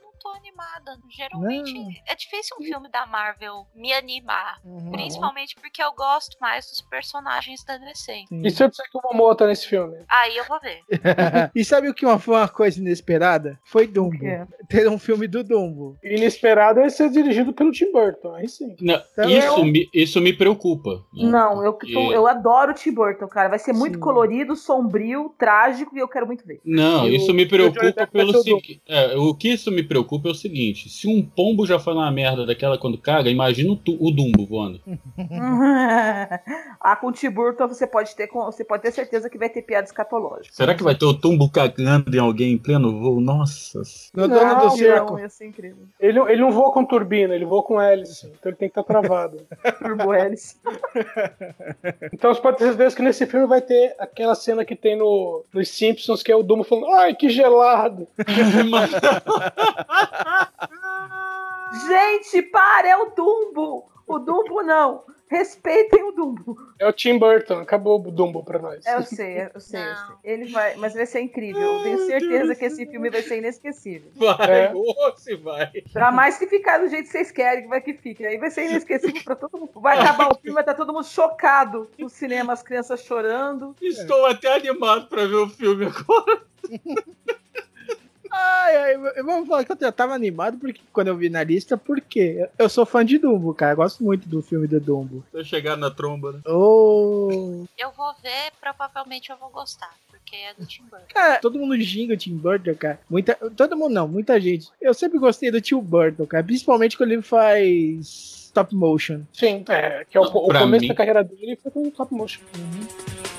[0.86, 0.92] tô.
[1.10, 1.90] Geralmente não.
[2.08, 4.60] é difícil um filme da Marvel me animar.
[4.64, 4.92] Uhum.
[4.92, 8.26] Principalmente porque eu gosto mais dos personagens da DC.
[8.32, 9.98] E se eu disser que o Momoa tá nesse filme?
[10.08, 10.82] Aí eu vou ver.
[11.56, 13.60] e sabe o que foi uma coisa inesperada?
[13.66, 14.18] Foi Dumbo.
[14.70, 15.98] Ter um filme do Dumbo.
[16.04, 18.34] Inesperado é ser dirigido pelo Tim Burton.
[18.36, 18.76] Aí sim.
[18.82, 19.66] Não, isso, eu...
[19.66, 21.04] me, isso me preocupa.
[21.14, 21.30] Né?
[21.30, 21.94] Não, eu, porque...
[21.96, 23.50] eu adoro o Tim Burton, cara.
[23.50, 24.00] Vai ser muito sim.
[24.00, 26.60] colorido, sombrio, trágico e eu quero muito ver.
[26.66, 28.82] Não, isso me preocupa pelo seguinte.
[28.88, 32.12] É, o que isso me preocupa é o seguinte: se um pombo já foi uma
[32.12, 34.80] merda daquela quando caga, imagina o, o Dumbo voando.
[36.80, 39.62] ah, com o Tim Burton você pode, ter, você pode ter certeza que vai ter
[39.62, 40.54] piada escatológica.
[40.54, 43.20] Será que vai ter o Tumbo cagando em alguém em pleno voo?
[43.20, 43.82] Nossa.
[44.14, 45.14] No dono do circo.
[45.14, 45.86] Não, ia ser incrível.
[46.00, 48.28] Ele, ele não voa com turbina, ele voa com hélice.
[48.28, 49.42] Então ele tem que estar tá travado.
[49.82, 50.58] Turbo hélice.
[52.14, 55.44] então você pode ter certeza que nesse filme vai ter aquela cena que tem no,
[55.54, 58.08] nos Simpsons, que é o Dumbo falando: Ai, que gelado!
[61.88, 63.86] Gente, para, é o Dumbo!
[64.08, 65.04] O Dumbo não.
[65.28, 66.56] Respeitem o Dumbo.
[66.78, 68.86] É o Tim Burton, acabou o Dumbo pra nós.
[68.86, 70.16] É, eu sei, eu sei, eu sei.
[70.24, 71.62] Ele vai, mas vai ser incrível.
[71.62, 74.12] Eu tenho certeza que esse filme vai ser inesquecível.
[74.16, 74.74] Vai, é.
[75.18, 75.72] se vai.
[75.92, 78.24] Pra mais que ficar do jeito que vocês querem, que vai que fique.
[78.24, 79.72] Aí vai ser inesquecível pra todo mundo.
[79.82, 83.76] Vai acabar o filme, vai estar todo mundo chocado no cinema, as crianças chorando.
[83.82, 84.32] Estou é.
[84.32, 86.42] até animado pra ver o filme agora.
[88.38, 92.50] Ai, ai, vamos falar que eu tava animado porque, quando eu vi na lista, porque
[92.58, 93.72] eu sou fã de Dumbo, cara.
[93.72, 95.24] Eu gosto muito do filme do Dumbo.
[95.32, 96.42] Se eu chegar na tromba, né?
[96.46, 97.66] Oh.
[97.78, 101.06] Eu vou ver, provavelmente eu vou gostar, porque é do Tim Burton.
[101.14, 103.00] Cara, todo mundo ginga o Tim Burton, cara.
[103.10, 104.70] Muita, todo mundo não, muita gente.
[104.82, 106.44] Eu sempre gostei do Tim Burton, cara.
[106.44, 109.22] Principalmente quando ele faz stop motion.
[109.34, 110.88] Sim, é, que é o, o começo mim...
[110.88, 112.42] da carreira dele foi com stop motion.
[112.58, 113.35] Uhum.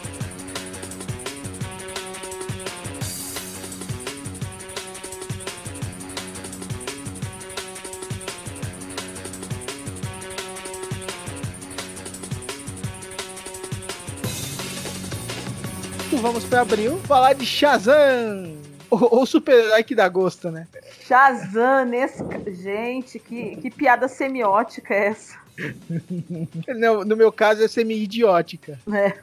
[16.16, 18.56] Vamos para abril falar de Shazam.
[18.88, 20.66] Ou, super-herói que dá gosto, né?
[21.06, 22.22] Shazam, nesse...
[22.52, 25.36] gente, que, que piada semiótica é essa?
[26.78, 28.78] no, no meu caso é semi-idiótica.
[28.92, 29.14] É.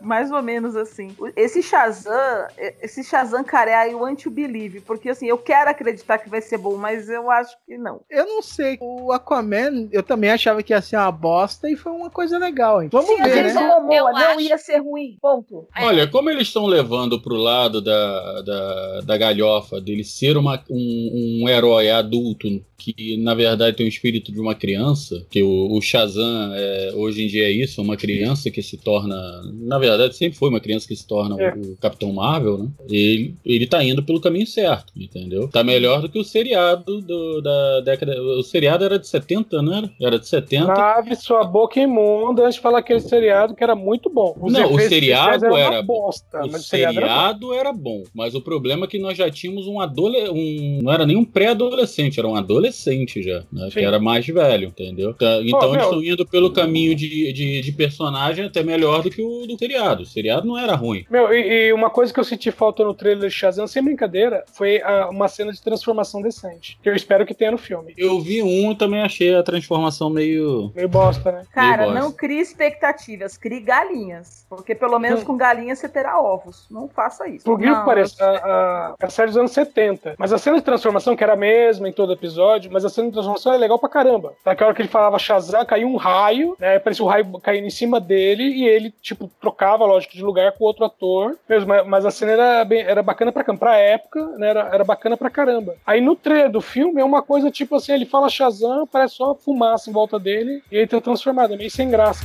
[0.00, 1.14] Mais ou menos assim.
[1.36, 2.46] Esse Shazam,
[2.80, 4.80] esse Shazam, cara, é I want to believe.
[4.80, 8.00] Porque assim, eu quero acreditar que vai ser bom, mas eu acho que não.
[8.10, 8.78] Eu não sei.
[8.80, 12.82] O Aquaman, eu também achava que ia ser uma bosta e foi uma coisa legal.
[12.82, 12.88] Hein?
[12.92, 13.54] Vamos Sim, ver.
[13.54, 13.54] Né?
[13.54, 14.40] Momoa, não acho...
[14.40, 15.16] ia ser ruim.
[15.20, 15.66] Ponto.
[15.78, 21.42] Olha, como eles estão levando pro lado da, da, da galhofa dele ser uma, um,
[21.42, 22.48] um herói adulto
[22.82, 27.22] que na verdade tem o espírito de uma criança, que o, o Shazam é, hoje
[27.22, 29.14] em dia é isso, uma criança que se torna,
[29.62, 31.54] na verdade sempre foi uma criança que se torna é.
[31.54, 32.68] o, o, Capitão Marvel, né?
[32.88, 35.48] Ele, ele tá indo pelo caminho certo, entendeu?
[35.48, 39.90] Tá melhor do que o seriado do, da década, o seriado era de 70, né?
[40.00, 40.72] Era de 70.
[40.72, 44.36] Abre sua boca imunda antes de falar aquele seriado que era muito bom.
[44.40, 47.94] Os não, o seriado era bosta, o, seriado, seriado era, bom.
[47.94, 48.02] era, bom.
[48.14, 51.24] mas o problema é que nós já tínhamos um adolescente, um, não era nem um
[51.24, 53.68] pré-adolescente, era um adolescente já, né?
[53.70, 55.10] Que era mais velho, entendeu?
[55.10, 59.22] Então, então eles estão indo pelo caminho de, de, de, personagem até melhor do que
[59.22, 60.02] o, do seriado.
[60.02, 61.04] O seriado não era ruim.
[61.10, 64.44] Meu, e, e uma coisa que eu senti falta no trailer de Shazam, sem brincadeira,
[64.52, 66.78] foi a- uma cena de transformação decente.
[66.82, 67.94] Que eu espero que tenha no filme.
[67.96, 70.72] Eu vi um também achei a transformação meio.
[70.74, 71.42] Meio bosta, né?
[71.52, 72.00] Cara, bosta.
[72.00, 74.46] não crie expectativas, crie galinhas.
[74.48, 76.66] Porque pelo menos com galinhas você terá ovos.
[76.70, 77.44] Não faça isso.
[77.44, 80.14] Por que pareça, a, a, a série dos anos 70.
[80.18, 83.08] Mas a cena de transformação, que era a mesma em todo episódio, mas a cena
[83.08, 84.32] de transformação é legal pra caramba.
[84.44, 86.78] Naquela hora que ele falava Shazam, caiu um raio, né?
[86.78, 90.64] Parecia o raio caindo em cima dele e ele, tipo, trocava, lógico, de lugar com
[90.64, 91.36] outro ator.
[91.48, 93.60] Mesmo, mas, a cena era, bem, era bacana pra caramba.
[93.60, 94.48] Pra época, né?
[94.48, 95.74] Era, era bacana pra caramba.
[95.86, 99.34] Aí no trailer do filme é uma coisa tipo assim: ele fala Shazam, parece só
[99.34, 101.52] fumaça em volta dele e ele tá transformado.
[101.52, 102.24] É meio sem graça.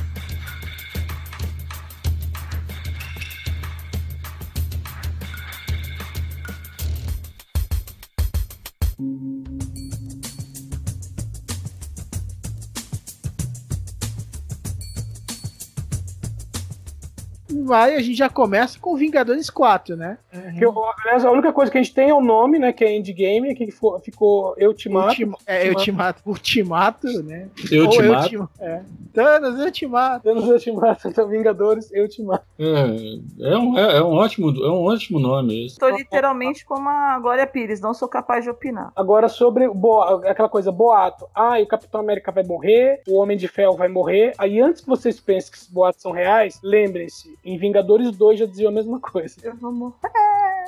[17.68, 20.16] Vai, a gente já começa com Vingadores 4, né?
[20.58, 22.72] Que eu- aliás, a única coisa que a gente tem é o nome, né?
[22.72, 25.08] Que é Endgame, que ficou, ficou Eu Te Mato.
[25.08, 26.22] Ultima- é, eu te mato.
[26.24, 27.48] Ultimato, né?
[27.70, 28.28] Eu Ou te eu mato.
[28.28, 28.80] te- é.
[29.12, 30.22] Thanos, eu te mato.
[30.22, 31.08] Thanos, eu te mato.
[31.18, 32.44] Então, Vingadores, Eu Te Mato.
[32.58, 35.76] É, é um, é, é um ótimo, é um ótimo nome esse.
[35.78, 38.92] Tô literalmente como a Glória Pires, não sou capaz de opinar.
[38.94, 41.26] Agora sobre o bo- aquela coisa, boato.
[41.34, 44.32] Ah, e o Capitão América vai morrer, o Homem de Ferro vai morrer.
[44.38, 48.46] Aí antes que vocês pensem que esses boatos são reais, lembrem-se, em Vingadores 2 já
[48.46, 49.36] diziam a mesma coisa.
[49.42, 49.94] Eu vou morrer.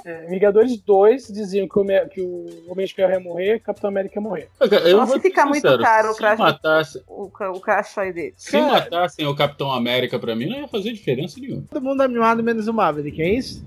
[0.05, 3.61] É, Vingadores 2 diziam que o, Homem- que o Homem de Ferro ia morrer, o
[3.61, 4.48] Capitão América ia morrer.
[4.61, 6.38] Eu Nossa, vou fica muito sincero, caro o se crash.
[6.38, 8.33] matasse, O, o crachá dele.
[8.37, 11.64] se matassem o Capitão América pra mim, não ia fazer diferença nenhuma.
[11.70, 13.62] Todo mundo animado menos o Maverick, é isso?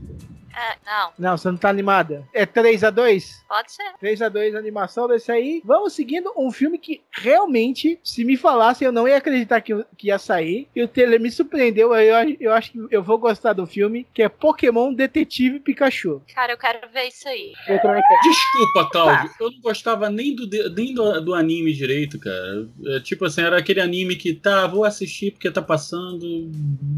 [0.56, 2.28] É, não, Não, você não tá animada.
[2.34, 3.44] É 3x2?
[3.48, 3.94] pode ser.
[4.02, 5.62] 3x2 animação desse aí.
[5.66, 10.08] Vamos seguindo um filme que realmente, se me falassem, eu não ia acreditar que, que
[10.08, 10.68] ia sair.
[10.76, 11.94] E o trailer me surpreendeu.
[11.96, 16.22] Eu, eu acho que eu vou gostar do filme, que é Pokémon Detetive Pikachu.
[16.34, 17.54] Cara, eu quero ver isso aí.
[17.68, 18.22] Eu também quero.
[18.22, 22.68] Desculpa, Cláudio, eu não gostava nem do, nem do, do anime direito, cara.
[22.86, 26.52] É, tipo assim, era aquele anime que tá, vou assistir porque tá passando.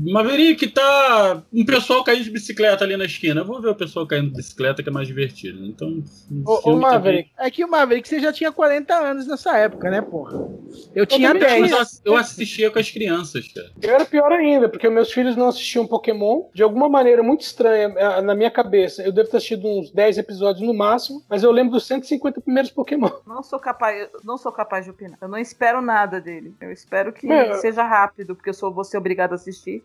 [0.04, 1.44] Maverick tá.
[1.54, 3.45] Um pessoal caindo de bicicleta ali na esquina.
[3.46, 5.64] Eu vou ver o pessoal caindo de bicicleta que é mais divertido.
[5.66, 6.02] Então.
[6.46, 9.92] Ô, ô filme Maverick, É que o Maverick você já tinha 40 anos nessa época,
[9.92, 10.50] né, porra?
[10.96, 11.72] Eu tinha também também- 10.
[11.72, 13.68] Mas eu eu assistia com as crianças, cara.
[13.82, 16.46] Eu era pior ainda, porque meus filhos não assistiam Pokémon.
[16.54, 20.18] De alguma maneira muito estranha, eh, na minha cabeça, eu devo ter assistido uns 10
[20.18, 23.10] episódios no máximo, mas eu lembro dos 150 primeiros Pokémon.
[23.28, 25.18] Não sou capaz, eu não sou capaz de opinar.
[25.22, 26.56] Eu não espero nada dele.
[26.62, 29.84] Eu espero que Meu- seja rápido, porque eu sou, vou ser obrigado a assistir.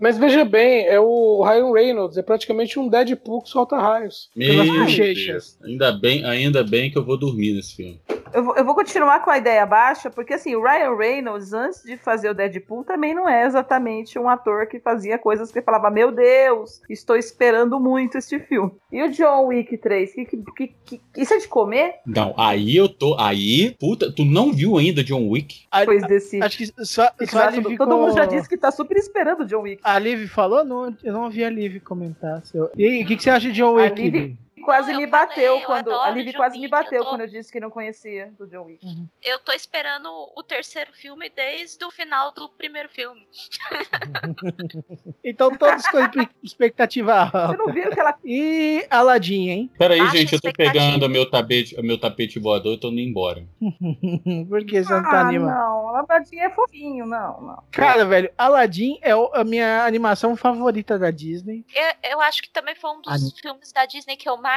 [0.00, 4.28] Mas veja bem, é o Ryan Reynolds, é praticamente um Deadpool que solta raios.
[4.34, 4.86] Meu.
[4.86, 5.58] Deus.
[5.62, 8.00] Ainda bem, ainda bem que eu vou dormir nesse filme.
[8.34, 11.82] Eu vou, eu vou continuar com a ideia baixa, porque assim, o Ryan Reynolds, antes
[11.82, 15.90] de fazer o Deadpool, também não é exatamente um ator que fazia coisas que falava,
[15.90, 18.72] meu Deus, estou esperando muito este filme.
[18.90, 21.94] E o John Wick 3, que, que, que, que- isso é de comer?
[22.06, 23.16] Não, aí eu tô.
[23.18, 25.66] Aí, puta, tu não viu ainda John Wick?
[25.80, 26.42] Depois desse.
[26.42, 29.40] Acho que só, só a todo Liv todo mundo já disse que tá super esperando
[29.42, 29.80] o John Wick.
[29.84, 30.64] A Liv falou?
[30.64, 32.44] Não, eu não ouvi a Liv comentar.
[32.44, 34.36] seu- E aí, o que, que você acha de John A Wick?
[34.62, 35.92] Quase Não, me eu falei, bateu eu quando.
[35.92, 38.64] A Liv quase me bateu eu tô- quando eu disse que não conhecia do John
[38.64, 38.84] Wick.
[39.22, 43.26] Eu tô esperando o terceiro filme desde o final do primeiro filme.
[45.24, 45.98] Então todos com
[46.42, 47.56] expectativa Você alta.
[47.56, 48.14] não viu que ela.
[48.24, 49.70] E Aladdin, hein?
[49.78, 52.88] Peraí, Baixa gente, eu tô pegando o meu tapete, o meu tapete voador e tô
[52.88, 53.44] indo embora.
[54.48, 55.54] Por que você não tá Ah, animado?
[55.54, 57.62] não, Aladdin é fofinho, não, não.
[57.70, 61.64] Cara, velho, Aladdin é a minha animação favorita da Disney.
[61.74, 64.51] Eu, eu acho que também foi um dos Ani- filmes da Disney que eu mais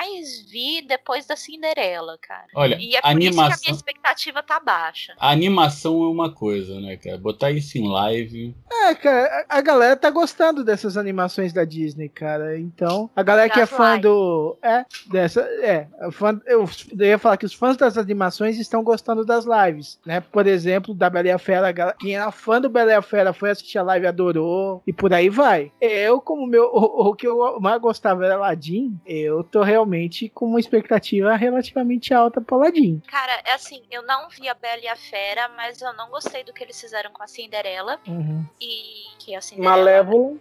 [0.50, 2.46] vi depois da Cinderela, cara.
[2.56, 5.14] Olha, E é por isso que a animação- minha expectativa tá baixa.
[5.20, 7.18] A animação é uma coisa, né, cara?
[7.18, 8.56] Botar isso em live.
[8.72, 12.60] É, cara, a galera tá gostando dessas animações da Disney, cara.
[12.60, 14.58] Então, a galera que é fã do.
[14.62, 15.42] É, dessa.
[15.42, 16.66] É, fã, eu,
[16.98, 20.20] eu ia falar que os fãs das animações estão gostando das lives, né?
[20.20, 22.96] Por exemplo, da Bela e a Fera, a galera- quem era fã do Bela e
[22.96, 25.72] a Fera foi assistir a live adorou, e por aí vai.
[25.80, 29.85] Eu, como meu, o, o que eu mais gostava era Aladdin, eu tô realmente
[30.30, 33.02] com uma expectativa relativamente alta pro Aladdin.
[33.08, 36.44] Cara, é assim, eu não vi a Bela e a Fera, mas eu não gostei
[36.44, 38.00] do que eles fizeram com a Cinderela.
[38.08, 38.46] Uhum.
[38.60, 39.78] E que a Cinderela.
[39.78, 40.38] Malévola.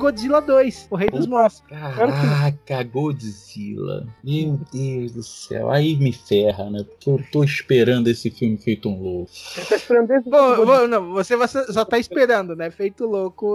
[0.00, 1.68] Do Godzilla 2, o Rei dos Monstros.
[1.68, 4.06] Caraca, Godzilla.
[4.24, 5.70] Meu Deus do céu.
[5.70, 6.84] Aí me ferra, né?
[6.84, 9.30] Porque eu tô esperando esse filme feito um louco.
[9.30, 11.34] Você tá esperando desde Bom, bom, não, você
[11.72, 12.70] só tá esperando, né?
[12.70, 13.54] Feito louco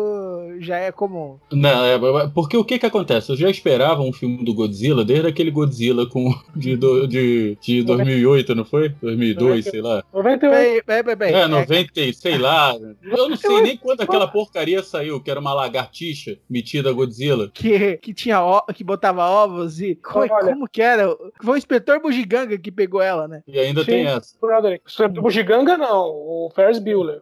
[0.59, 1.37] já é comum.
[1.51, 3.31] Não, é, porque o que que acontece?
[3.31, 7.83] Eu já esperava um filme do Godzilla desde aquele Godzilla com, de, do- de, de
[7.83, 8.89] 2008, não foi?
[9.01, 10.03] 2002, sei lá.
[10.13, 10.39] 98.
[10.55, 11.15] Peraí, peraí, peraí.
[11.31, 11.43] peraí.
[11.43, 12.75] É, 90, e sei lá.
[13.03, 17.49] Eu não sei nem quando aquela porcaria saiu, que era uma lagartixa metida Godzilla.
[17.53, 18.39] Que, que tinha
[18.73, 19.91] que botava ovos e.
[19.91, 21.15] É, Olha, como que era?
[21.43, 23.43] Foi o inspetor Bugiganga que pegou ela, né?
[23.47, 24.35] E ainda Sim, tem essa.
[24.39, 24.83] Broderick.
[25.17, 27.21] O Bugiganga não, o Ferris Bueller.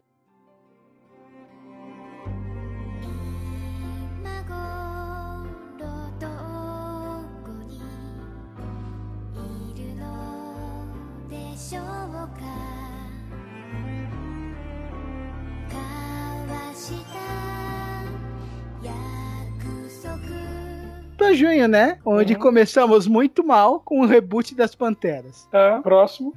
[16.83, 17.32] した
[21.23, 21.99] Pra junho, né?
[22.05, 25.47] Onde começamos muito mal com o reboot das Panteras.
[25.49, 26.33] Tá, próximo.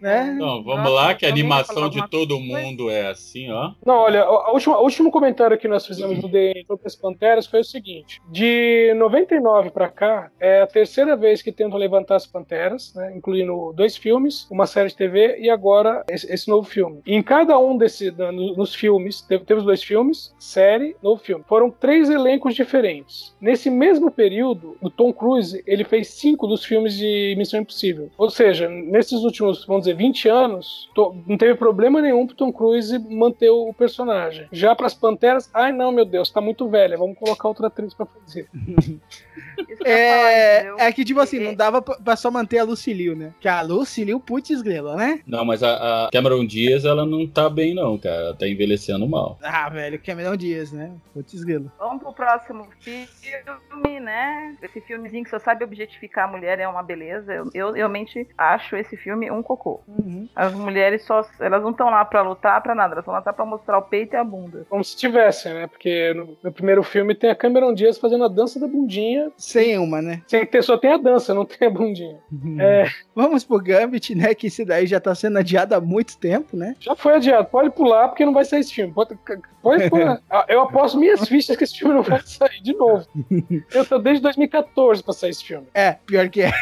[0.00, 0.32] Né?
[0.34, 3.72] Então, vamos lá, que a animação de todo mundo é assim, ó.
[3.84, 7.64] Não, olha, o último comentário que nós fizemos do The sobre as Panteras foi o
[7.64, 13.14] seguinte: de 99 pra cá, é a terceira vez que tentam levantar as Panteras, né,
[13.16, 17.00] incluindo dois filmes, uma série de TV e agora esse, esse novo filme.
[17.06, 18.12] E em cada um desses,
[18.56, 21.44] nos filmes, teve, teve os dois filmes, série, novo filme.
[21.48, 23.34] Foram três elencos diferentes.
[23.40, 28.10] Nesse mesmo período, o Tom Cruise ele fez cinco dos filmes de Missão Impossível.
[28.16, 32.52] Ou seja, nesses últimos, vamos dizer, 20 anos, to- não teve problema nenhum pro Tom
[32.52, 34.46] Cruise manter o personagem.
[34.52, 38.06] Já pras Panteras, ai não, meu Deus, tá muito velha, vamos colocar outra atriz pra
[38.06, 38.48] fazer.
[39.84, 43.32] É, é que, tipo assim, não dava pra, pra só manter a Lucilio, né?
[43.40, 45.20] Que a Lucilio, putz grela, né?
[45.26, 48.16] Não, mas a, a Cameron Diaz, ela não tá bem, não, cara.
[48.16, 49.38] Ela tá envelhecendo mal.
[49.42, 50.92] Ah, velho, Cameron Dias, né?
[51.14, 51.72] Putz grela.
[51.78, 53.06] Vamos pro próximo filme,
[54.00, 54.54] né?
[54.62, 57.32] Esse filmezinho que só sabe objetificar a mulher é uma beleza.
[57.32, 59.80] Eu, eu realmente acho esse filme um cocô.
[60.34, 61.24] As mulheres só.
[61.40, 62.92] Elas não estão lá pra lutar, pra nada.
[62.94, 64.66] Elas estão lá pra mostrar o peito e a bunda.
[64.68, 65.66] Como se tivessem, né?
[65.66, 69.30] Porque no, no primeiro filme tem a Cameron Diaz fazendo a dança da bundinha.
[69.36, 70.22] Sem uma, né?
[70.26, 72.18] Sem ter, só tem a dança, não tem a bundinha.
[72.60, 74.34] É, Vamos pro Gambit, né?
[74.34, 76.74] Que esse daí já tá sendo adiado há muito tempo, né?
[76.78, 78.92] já foi adiado, pode pular porque não vai sair esse filme.
[78.92, 79.16] Pode,
[79.62, 80.20] pode pular.
[80.30, 83.06] Ah, Eu aposto minhas fichas que esse filme não vai sair de novo.
[83.72, 85.66] Eu tô desde 2014 pra sair esse filme.
[85.74, 86.52] É, pior que é.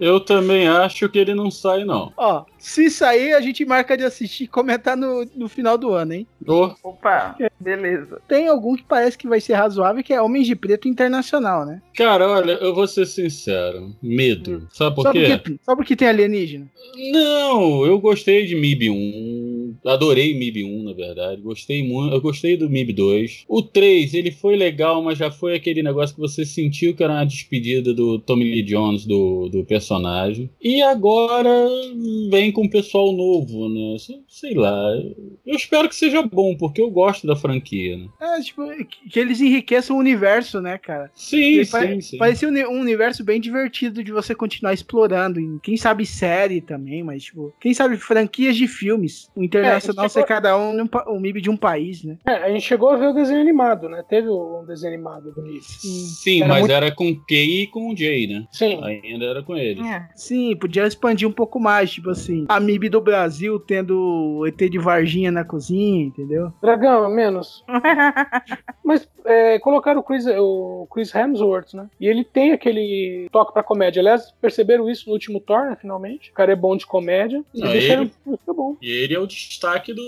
[0.00, 2.12] Eu também acho que ele não sai, não.
[2.16, 6.14] Ó, se sair, a gente marca de assistir e comentar no, no final do ano,
[6.14, 6.26] hein?
[6.46, 8.20] Ô, Opa, beleza.
[8.28, 11.80] Tem algum que parece que vai ser razoável, que é Homens de Preto Internacional, né?
[11.94, 13.94] Cara, olha, eu vou ser sincero.
[14.02, 14.66] Medo.
[14.72, 15.38] Sabe por só, quê?
[15.38, 16.68] porque, só porque tem alienígena.
[17.12, 19.76] Não, eu gostei de MIB 1.
[19.84, 21.40] Adorei MIB 1, na verdade.
[21.40, 22.14] Gostei muito.
[22.14, 23.44] Eu gostei do MIB 2.
[23.48, 27.12] O 3, ele foi legal, mas já foi aquele negócio que você sentiu que era
[27.12, 30.50] uma despedida do Tommy Lee Jones, do, do personagem.
[30.60, 31.68] E agora
[32.30, 33.96] vem com um pessoal novo, né?
[34.28, 34.90] Sei- lá.
[35.46, 38.08] Eu espero que seja bom, porque eu gosto da franquia, né?
[38.20, 38.62] É, tipo,
[39.10, 41.10] que, eles enriqueçam o universo, né, cara?
[41.14, 42.18] Sim, sim, pare- sim.
[42.18, 45.40] Parecia um, uni- universo bem divertido de você continuar explorando.
[45.40, 49.28] E quem sabe série também, mas, tipo, quem sabe franquias de filmes.
[49.36, 52.18] O internacional É, ser chegou- cada um num pa- um MIB de um país, né?
[52.26, 54.04] É, a gente chegou a ver o desenho animado, né?
[54.08, 55.64] Teve um desenho animado do Nick.
[55.64, 58.46] Sim, Era mas muito- era com Kay e com o Jay, né?
[58.52, 58.78] Sim.
[58.82, 59.80] Ainda era com ele.
[60.14, 64.78] Sim, podia expandir um pouco mais, tipo assim, a MIB do Brasil tendo ET de
[64.78, 66.52] Varginha na cozinha, entendeu?
[66.60, 67.64] Dragão, menos.
[68.84, 71.88] Mas é, colocaram o Chris, o Chris Hemsworth, né?
[72.00, 74.00] E ele tem aquele toque pra comédia.
[74.00, 76.30] Aliás, perceberam isso no último Thor, né, finalmente.
[76.30, 77.42] O cara é bom de comédia.
[77.54, 78.76] E deixaram ele- fica bom.
[78.80, 80.02] E ele é o destaque do,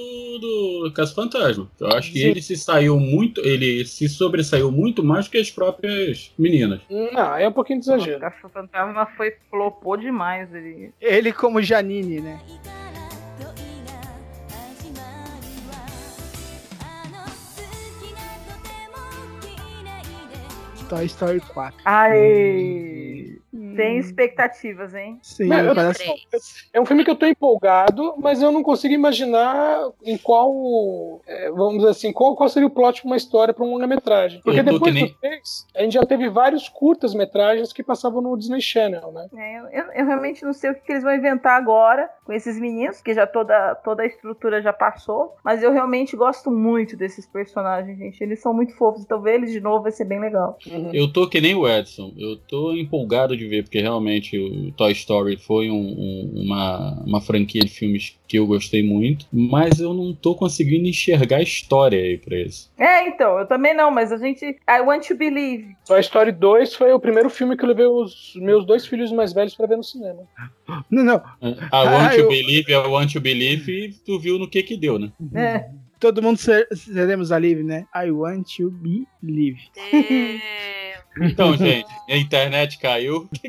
[0.85, 1.68] do Caso Fantasma.
[1.81, 2.29] Eu acho que Sim.
[2.29, 6.81] ele se saiu muito, ele se sobressaiu muito mais que as próprias meninas.
[6.90, 8.18] Não, é um pouquinho de exagero.
[8.18, 10.53] O Caça Fantasma foi flopou demais.
[10.55, 10.92] Ele...
[11.01, 12.40] Ele como Janine, né?
[20.90, 21.72] Toy Story 4.
[21.87, 23.38] Ai!
[23.77, 25.19] Tem expectativas, hein?
[25.23, 26.05] Sim, parece...
[26.73, 31.51] É um filme que eu tô empolgado, mas eu não consigo imaginar em qual, é,
[31.51, 34.41] vamos dizer assim, qual, qual seria o plot de uma história pra uma longa-metragem.
[34.45, 38.37] Porque depois que nem- do 3, a gente já teve vários curtas-metragens que passavam no
[38.37, 39.27] Disney Channel, né?
[39.37, 42.59] É, eu, eu- realmente não sei o que, que eles vão inventar agora com esses
[42.59, 45.35] meninos, porque já toda, toda a estrutura já passou.
[45.45, 48.23] Mas eu realmente gosto muito desses personagens, gente.
[48.23, 50.57] Eles são muito fofos, então ver eles de novo vai ser bem legal.
[50.93, 52.13] Eu tô que nem o Edson.
[52.17, 57.20] Eu tô empolgado de ver porque realmente o Toy Story foi um- um- uma, uma
[57.20, 61.98] franquia de filmes que eu gostei muito, mas eu não tô conseguindo enxergar a história
[62.00, 62.70] aí pra isso.
[62.79, 64.44] É, então, eu também não, mas a gente.
[64.44, 65.74] I want to believe.
[65.87, 69.33] Toy Story 2 foi o primeiro filme que eu levei os meus dois filhos mais
[69.33, 70.22] velhos pra ver no cinema.
[70.90, 71.16] Não, não.
[71.42, 71.46] I
[71.87, 74.76] want Ah, to eu- believe, I want to believe, e tu viu no que que
[74.76, 75.11] deu, né?
[75.35, 75.64] É.
[75.98, 77.85] Todo mundo ser, seremos alívio, né?
[77.94, 78.70] I want to
[79.22, 79.59] believe.
[81.20, 83.29] Então, gente, a internet caiu.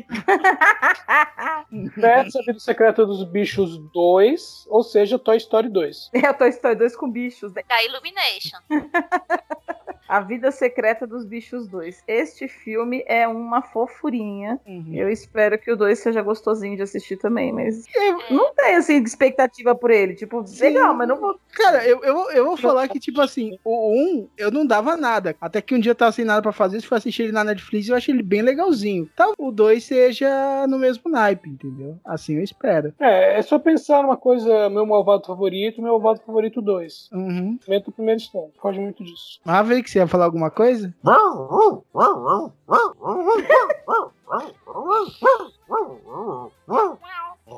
[1.94, 6.10] Pets, A Vida Secreta dos Bichos 2, ou seja, Toy Story 2.
[6.14, 7.52] É Toy Story 2 com bichos.
[7.54, 7.62] né?
[7.68, 8.58] Da Illumination.
[10.12, 12.02] A Vida Secreta dos Bichos 2.
[12.06, 14.60] Este filme é uma fofurinha.
[14.92, 19.02] Eu espero que o 2 seja gostosinho de assistir também, mas eu não tenho assim
[19.02, 20.14] expectativa por ele.
[20.14, 21.40] Tipo, legal, mas não vou.
[21.52, 25.34] Cara, eu, eu, eu vou falar que, tipo assim, o 1 eu não dava nada.
[25.40, 27.42] Até que um dia eu tava sem nada pra fazer, se for assistir ele na
[27.42, 29.08] Netflix, eu achei ele bem legalzinho.
[29.14, 31.98] Então o 2 seja no mesmo naipe, entendeu?
[32.04, 32.92] Assim eu espero.
[33.00, 37.08] É, é só pensar numa coisa, meu malvado favorito, meu malvado favorito 2.
[37.14, 37.58] Uhum.
[37.82, 38.52] Do primeiro instante.
[38.60, 39.40] Pode muito disso.
[39.42, 40.94] Maverick, você ia falar alguma coisa?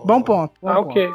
[0.05, 0.55] Bom ponto.
[0.61, 0.90] bom Ah, ponto.
[0.90, 1.14] ok.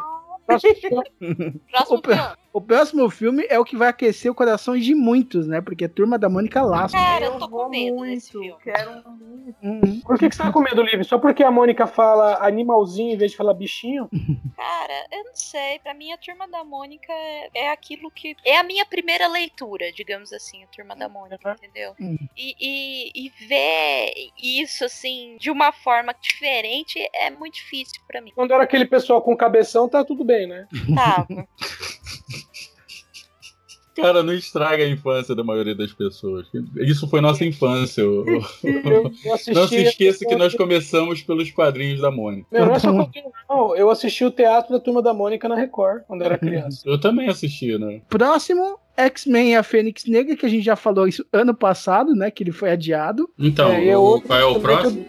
[1.89, 5.61] o, pr- o próximo filme é o que vai aquecer o coração de muitos, né?
[5.61, 6.95] Porque é Turma da Mônica Laço.
[6.95, 8.55] Cara, eu tô com medo desse filme.
[8.63, 9.57] Quero muito.
[9.61, 10.01] Uhum.
[10.01, 11.03] Por que, que você tá com medo, Livre?
[11.03, 14.09] Só porque a Mônica fala animalzinho em vez de falar bichinho?
[14.55, 15.79] Cara, eu não sei.
[15.79, 18.35] Pra mim, a Turma da Mônica é, é aquilo que.
[18.45, 21.93] É a minha primeira leitura, digamos assim, a Turma da Mônica, entendeu?
[21.99, 22.17] Uhum.
[22.35, 28.31] E, e, e ver isso, assim, de uma forma diferente é muito difícil pra mim.
[28.33, 30.67] Quando era aquele pessoal com cabeção, tá tudo bem, né?
[30.95, 31.27] Tá.
[33.95, 36.47] Cara, não estraga a infância da maioria das pessoas.
[36.77, 38.01] Isso foi nossa infância.
[38.01, 38.23] Eu,
[38.63, 39.11] eu
[39.53, 42.47] Não se esqueça que nós começamos pelos quadrinhos da Mônica.
[42.49, 43.75] Meu, não é só quadrinho, não.
[43.75, 46.81] Eu assisti o teatro da Turma da Mônica na Record, quando era criança.
[46.85, 48.01] Eu também assisti, né?
[48.07, 52.31] Próximo, X-Men e a Fênix Negra, que a gente já falou isso ano passado, né?
[52.31, 53.29] Que ele foi adiado.
[53.37, 55.05] Então, É, é o- qual é o próximo?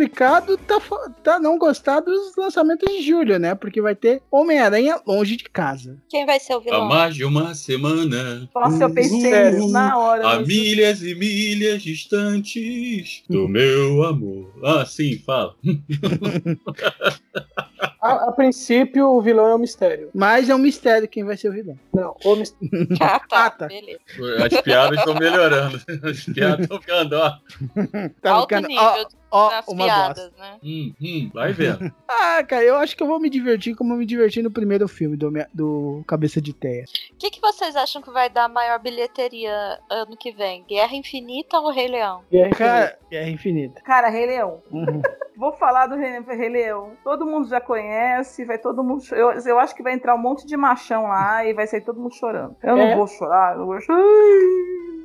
[0.00, 0.80] Complicado tá,
[1.22, 3.54] tá não gostar dos lançamentos de julho, né?
[3.54, 5.98] Porque vai ter Homem-Aranha longe de casa.
[6.08, 6.88] Quem vai ser o Há vilão?
[6.88, 8.48] mais de uma semana.
[8.54, 9.58] Nossa, eu pensei Sério?
[9.58, 10.26] nisso na hora.
[10.26, 14.50] Há mas- milhas e milhas distantes do meu amor.
[14.64, 15.54] Ah, sim, fala.
[18.00, 20.10] A, a princípio, o vilão é um mistério.
[20.14, 21.78] Mas é um mistério quem vai ser o vilão.
[21.92, 22.88] Não, o mistério.
[23.00, 23.46] Ah, tá.
[23.46, 23.66] Ah, tá.
[23.66, 24.00] Beleza.
[24.44, 25.76] As piadas estão melhorando.
[26.08, 27.32] As piadas estão ficando, ó.
[28.22, 30.32] Tá Alto ficando- nível ó, ó, uma piadas, bosta.
[30.38, 30.58] né?
[30.62, 31.90] Hum, hum, vai vendo.
[32.12, 34.86] Ah, cara, eu acho que eu vou me divertir como eu me diverti no primeiro
[34.88, 36.84] filme do, Homem- do Cabeça de Teia.
[37.12, 40.64] O que, que vocês acham que vai dar maior bilheteria ano que vem?
[40.68, 42.22] Guerra Infinita ou Rei Leão?
[42.56, 43.80] Cara, é infinita.
[43.82, 44.60] Cara, Rei Leão.
[44.70, 45.00] Uhum.
[45.36, 46.92] Vou falar do Rei, Rei Leão.
[47.02, 49.02] Todo mundo já conhece, vai todo mundo.
[49.12, 52.00] Eu, eu acho que vai entrar um monte de machão lá e vai sair todo
[52.00, 52.56] mundo chorando.
[52.62, 52.90] Eu É.
[52.90, 54.02] não vou chorar, eu vou chorar.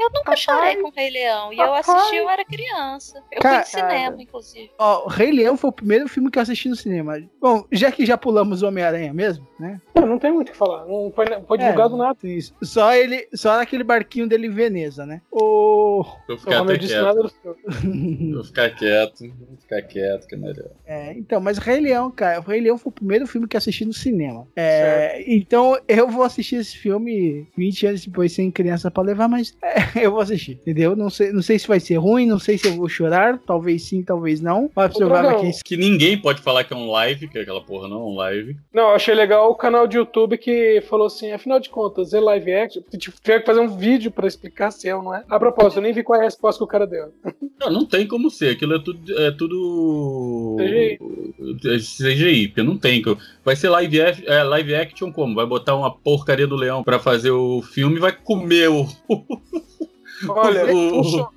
[0.00, 1.52] Eu nunca chorei com Rei Leão.
[1.52, 1.80] E eu Papai.
[1.80, 3.22] assisti, eu era criança.
[3.30, 4.70] Eu Cara- fui em cinema, inclusive.
[4.78, 7.20] Ó, o Rei Leão foi o primeiro filme que eu assisti no cinema.
[7.40, 9.80] Bom, já que já pulamos o Homem-Aranha mesmo, né?
[9.94, 10.86] Não, não tem muito o que falar.
[10.86, 12.18] Não foi, foi divulgado É, nada.
[12.24, 12.54] Isso.
[12.62, 15.20] Só ele, só naquele barquinho dele em Veneza, né?
[15.30, 17.04] O Vou ficar eu até disse, quieto.
[17.04, 18.32] nada do filme.
[18.34, 19.20] Vou ficar quieto.
[19.20, 20.70] Vou ficar quieto, que é melhor.
[20.86, 23.58] É, então, mas Rei Leão, cara, o Rei Leão foi o primeiro filme que eu
[23.58, 24.46] assisti no cinema.
[24.56, 29.56] É, então eu vou assistir esse filme 20 anos depois sem criança pra levar, mas
[29.62, 30.94] é, eu vou assistir, entendeu?
[30.94, 33.82] Não sei, não sei se vai ser ruim, não sei se eu vou chorar, talvez
[33.84, 34.70] sim, talvez não.
[34.74, 35.50] Mas provável Dragão.
[35.64, 38.56] que ninguém pode falar que é um live, que aquela porra não é um live.
[38.72, 42.20] Não, eu achei legal o canal de YouTube que falou assim: afinal de contas, é
[42.20, 42.82] live action?
[42.96, 45.24] Tipo, tiver que fazer um vídeo pra explicar se é ou não é.
[45.28, 47.12] A propósito, eu nem vi qual é a resposta que o cara deu.
[47.60, 48.50] Não, não tem como ser.
[48.50, 49.18] Aquilo é tudo.
[49.20, 50.56] É tudo.
[50.60, 53.02] É CGI, porque não tem.
[53.44, 55.34] Vai ser live, é, live action como?
[55.34, 58.86] Vai botar uma porcaria do leão pra fazer o filme e vai comer o.
[60.28, 61.28] Olha, o- funcio-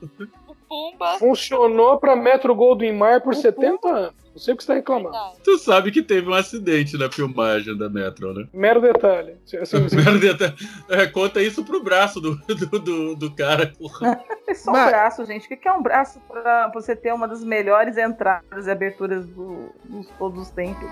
[0.67, 1.19] Pumba.
[1.19, 4.23] funcionou pra Metro Goldwyn Mayer por 70 anos.
[4.34, 5.15] Não sei o que você tá reclamando.
[5.43, 8.47] Tu sabe que teve um acidente na filmagem da Metro, né?
[8.51, 9.36] Mero detalhe.
[9.45, 10.55] Assim, assim, Primeiro detalhe,
[10.89, 13.71] é, conta isso pro braço do, do, do, do cara.
[14.47, 15.45] É só um braço, gente.
[15.45, 19.25] O que que é um braço pra você ter uma das melhores entradas e aberturas
[19.27, 20.89] do, dos todos os tempos?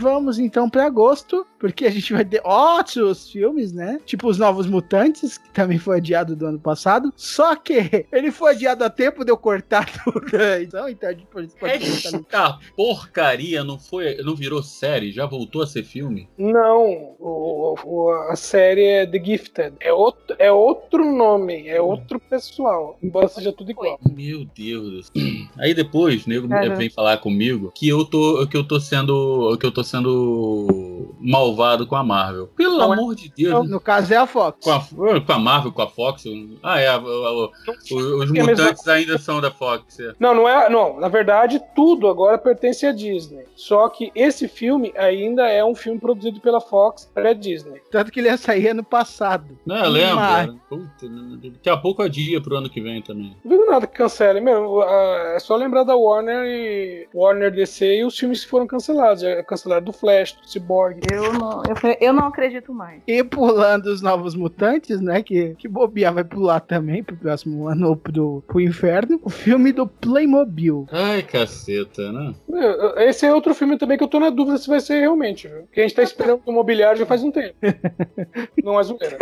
[0.00, 4.00] Vamos então pra agosto, porque a gente vai ter ótimos filmes, né?
[4.06, 7.12] Tipo os Novos Mutantes, que também foi adiado do ano passado.
[7.16, 10.20] Só que ele foi adiado a tempo de eu cortar tudo.
[10.62, 15.66] Então, então a gente pode Esta porcaria não foi, não virou série, já voltou a
[15.66, 16.28] ser filme?
[16.38, 19.74] Não, o- o- a série é The Gifted.
[19.80, 22.98] É outro, é outro nome, é outro pessoal.
[23.02, 23.98] Embora seja tudo igual.
[24.14, 24.80] Meu Deus.
[24.90, 25.12] do céu.
[25.58, 29.72] Aí depois, nego vem falar comigo que eu tô que eu tô sendo que eu
[29.72, 30.66] tô sendo
[31.20, 32.48] malvado com a Marvel.
[32.56, 33.52] Pelo Não é- amor de Deus.
[33.52, 34.58] No, no caso é a Fox.
[34.64, 36.24] Com a, com a Marvel, com a Fox.
[36.62, 36.88] Ah, é.
[36.88, 39.98] a- a- a- os os É mutantes ainda são da Fox.
[40.00, 40.12] é.
[40.18, 40.68] Não, não é.
[40.68, 43.44] Não, na verdade, tudo agora pertence à Disney.
[43.56, 47.80] Só que esse filme ainda é um filme produzido pela Fox para a Disney.
[47.90, 49.58] Tanto que ele ia sair ano passado.
[49.64, 50.16] Não, eu lembro.
[50.16, 50.54] Mas- né?
[50.68, 51.06] Puta,
[51.42, 53.36] daqui a pouco adia pro ano que vem também.
[53.44, 54.82] Não digo nada que cancele, meu.
[54.82, 59.22] ah, É só lembrar da Warner e Warner DC e os filmes que foram cancelados.
[59.22, 60.89] Já cancelaram do Flash, do Cyborg.
[61.10, 63.02] Eu não, eu, eu não acredito mais.
[63.06, 65.22] E pulando os Novos Mutantes, né?
[65.22, 69.20] Que, que bobear vai pular também pro próximo ano ou pro, pro inferno.
[69.22, 70.86] O filme do Playmobil.
[70.90, 72.34] Ai, caceta, né?
[72.98, 75.62] Esse é outro filme também que eu tô na dúvida se vai ser realmente, viu?
[75.62, 77.56] Porque a gente tá esperando o mobiliário já faz um tempo.
[78.62, 79.18] não é zoeira.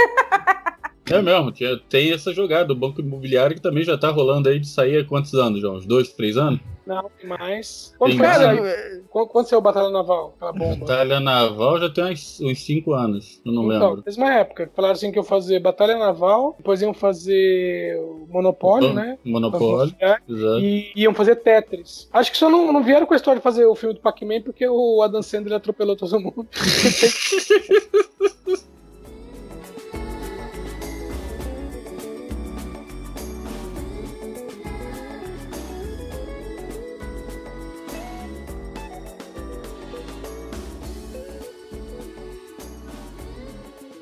[1.11, 1.51] É mesmo,
[1.89, 5.05] tem essa jogada, o Banco Imobiliário que também já tá rolando aí de sair há
[5.05, 5.69] quantos anos, já?
[5.71, 6.61] Uns dois, três anos?
[6.89, 7.95] Não, tem mais.
[7.99, 8.39] Quando Tem foi mais?
[8.39, 9.03] sair?
[9.11, 10.33] Quando, saiu Batalha Naval?
[10.37, 10.77] Aquela bomba.
[10.87, 14.03] Batalha Naval já tem uns, uns cinco anos, eu não Então, lembro.
[14.07, 14.71] mesma época.
[14.75, 17.95] Falaram assim que iam fazer Batalha Naval, depois iam fazer
[18.31, 19.19] Monopólio, né?
[19.23, 19.95] Monopólio,
[20.27, 20.61] exato.
[20.61, 22.09] E iam fazer Tetris.
[22.11, 24.41] Acho que só não, não vieram com a história de fazer o filme do Pac-Man
[24.41, 26.47] porque o Adam Sandler atropelou todo mundo.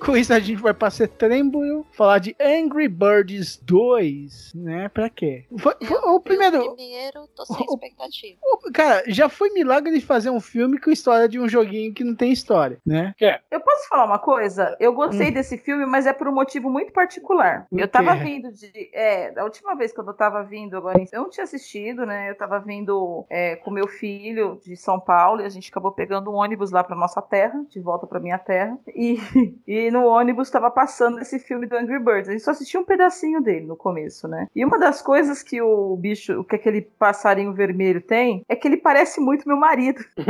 [0.06, 4.88] Com isso a gente vai pra setembro falar de Angry Birds 2, né?
[4.88, 5.44] Pra quê?
[5.58, 6.74] Foi, foi- o primeiro.
[6.76, 8.38] Primeiro, tô sem expectativa.
[8.40, 12.04] o- Cara, já foi milagre de fazer um filme com história de um joguinho que
[12.04, 13.14] não tem história, né?
[13.50, 14.76] Eu posso falar uma coisa?
[14.78, 15.32] Eu gostei Hum.
[15.32, 17.66] desse filme, mas é por um motivo muito particular.
[17.72, 18.70] Eu tava vindo de.
[18.92, 22.30] É, da última vez que eu tava vindo agora, eu não tinha assistido, né?
[22.30, 26.30] Eu tava vindo é, com meu filho de São Paulo e a gente acabou pegando
[26.30, 28.78] um ônibus lá pra nossa terra, de volta pra minha terra.
[28.94, 29.16] E,
[29.66, 32.28] e no ônibus tava passando esse filme do Angry Birds.
[32.28, 34.46] A gente só assistiu um pedacinho dele no começo, né?
[34.54, 38.68] E uma das coisas que o bicho, o que aquele passarinho vermelho tem, é que
[38.68, 40.04] ele parece muito meu marido.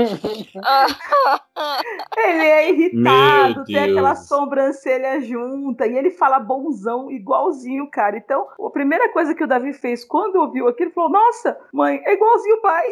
[2.16, 8.16] Ele é irritado, tem aquela sobrancelha junta e ele fala bonzão igualzinho, cara.
[8.16, 12.14] Então, a primeira coisa que o Davi fez quando ouviu aquilo, falou: Nossa, mãe, é
[12.14, 12.86] igualzinho o pai.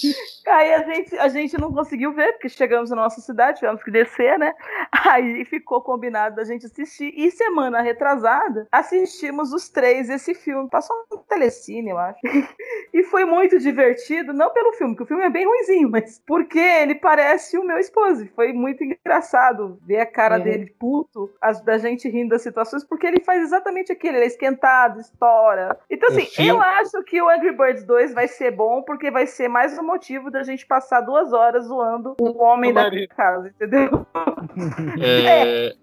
[0.46, 3.90] Aí a gente, a gente não conseguiu ver, porque chegamos na nossa cidade, tivemos que
[3.90, 4.54] descer, né?
[4.90, 7.12] Aí ficou combinado da gente assistir.
[7.16, 10.68] E semana retrasada, assistimos os três esse filme.
[10.68, 12.20] Passou no Telecine, eu acho.
[12.92, 16.58] E foi muito divertido, não pelo filme, que o filme é bem ruinzinho, mas porque
[16.58, 18.24] ele parece o meu esposo.
[18.24, 20.42] E Foi muito engraçado ver a cara Uhum.
[20.42, 24.26] dele puto, as, da gente rindo das situações, porque ele faz exatamente aquilo, ele é
[24.26, 25.78] esquentado, estoura.
[25.88, 29.26] Então, assim, filme- eu acho que o Angry Birds 2 vai ser bom, porque vai
[29.26, 33.48] ser mais um motivo da gente passar duas horas zoando o homem O da casa,
[33.48, 34.04] entendeu?
[35.00, 35.74] É,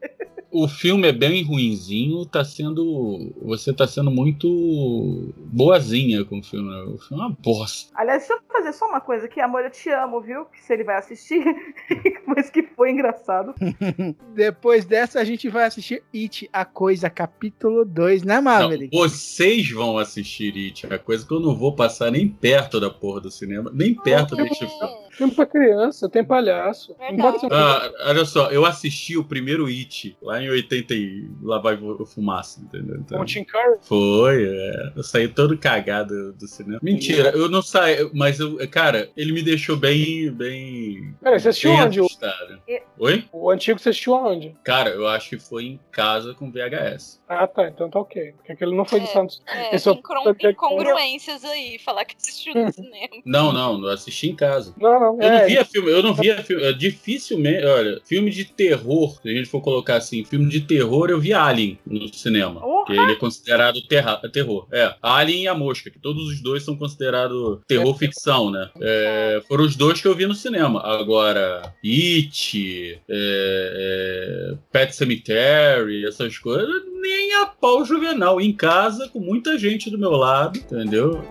[0.52, 3.34] o filme é bem ruinzinho, tá sendo.
[3.42, 6.70] Você tá sendo muito boazinha com o filme.
[6.70, 6.82] né?
[6.94, 7.92] O filme é uma bosta.
[7.96, 10.46] Aliás, deixa eu fazer só uma coisa aqui, amor, eu te amo, viu?
[10.46, 11.44] Que se ele vai assistir,
[12.26, 13.54] mas que foi engraçado.
[14.34, 18.96] Depois dessa, a gente vai assistir It, a Coisa, capítulo 2, né, Não, Maverick?
[18.96, 23.22] vocês vão assistir It, é coisa que eu não vou passar nem perto da porra
[23.22, 25.07] do cinema, nem perto deste filme.
[25.18, 26.96] Filme pra criança, tem palhaço.
[27.00, 30.94] Não pode ser um Ah, olha só, eu assisti o primeiro It lá em 80
[30.94, 32.98] e lá vai vo- fumaça, entendeu?
[32.98, 33.78] Então, com o Tim Curry.
[33.82, 34.94] Foi, é.
[34.96, 36.80] Eu saí todo cagado do cinema.
[36.84, 41.16] Mentira, eu não saí, mas eu, cara, ele me deixou bem, bem.
[41.22, 42.02] Peraí, você assistiu bem onde?
[42.02, 42.62] O, assustado.
[43.00, 43.26] Oi?
[43.32, 44.56] o antigo você assistiu aonde?
[44.64, 47.22] Cara, eu acho que foi em casa com VHS.
[47.28, 47.68] Ah, tá.
[47.68, 48.34] Então tá ok.
[48.38, 49.42] Porque aquele não foi de Santos.
[49.48, 53.08] É, Esse é o- incongru- incongruências aí, falar que assistiu no cinema.
[53.26, 54.74] Não, não, eu assisti em casa.
[54.78, 55.07] Não, não.
[55.14, 56.64] Eu não é, via filme, eu não via filme.
[56.64, 61.10] é, Dificilmente, olha, filme de terror, se a gente for colocar assim, filme de terror,
[61.10, 62.62] eu vi Alien no cinema.
[62.86, 64.68] Que ele é considerado terra, terror.
[64.72, 68.70] É, Alien e a Mosca, que todos os dois são considerados terror ficção, né?
[68.82, 70.82] É, foram os dois que eu vi no cinema.
[70.82, 78.40] Agora, It, é, é, Pet Cemetery, essas coisas, nem a pau juvenal.
[78.40, 81.22] Em casa, com muita gente do meu lado, entendeu?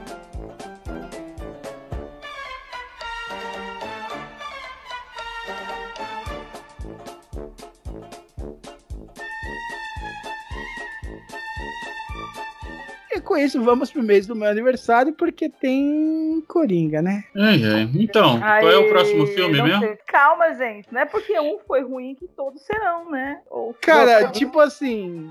[13.36, 17.24] Com isso, vamos pro mês do meu aniversário, porque tem Coringa, né?
[17.36, 17.90] Ai, ai.
[17.94, 19.80] Então, qual é o próximo Aí, filme mesmo?
[19.80, 19.98] sei.
[20.06, 20.88] Calma, gente.
[20.90, 23.40] Não é porque um foi ruim que todos serão, né?
[23.50, 25.30] Ou Cara, tipo assim.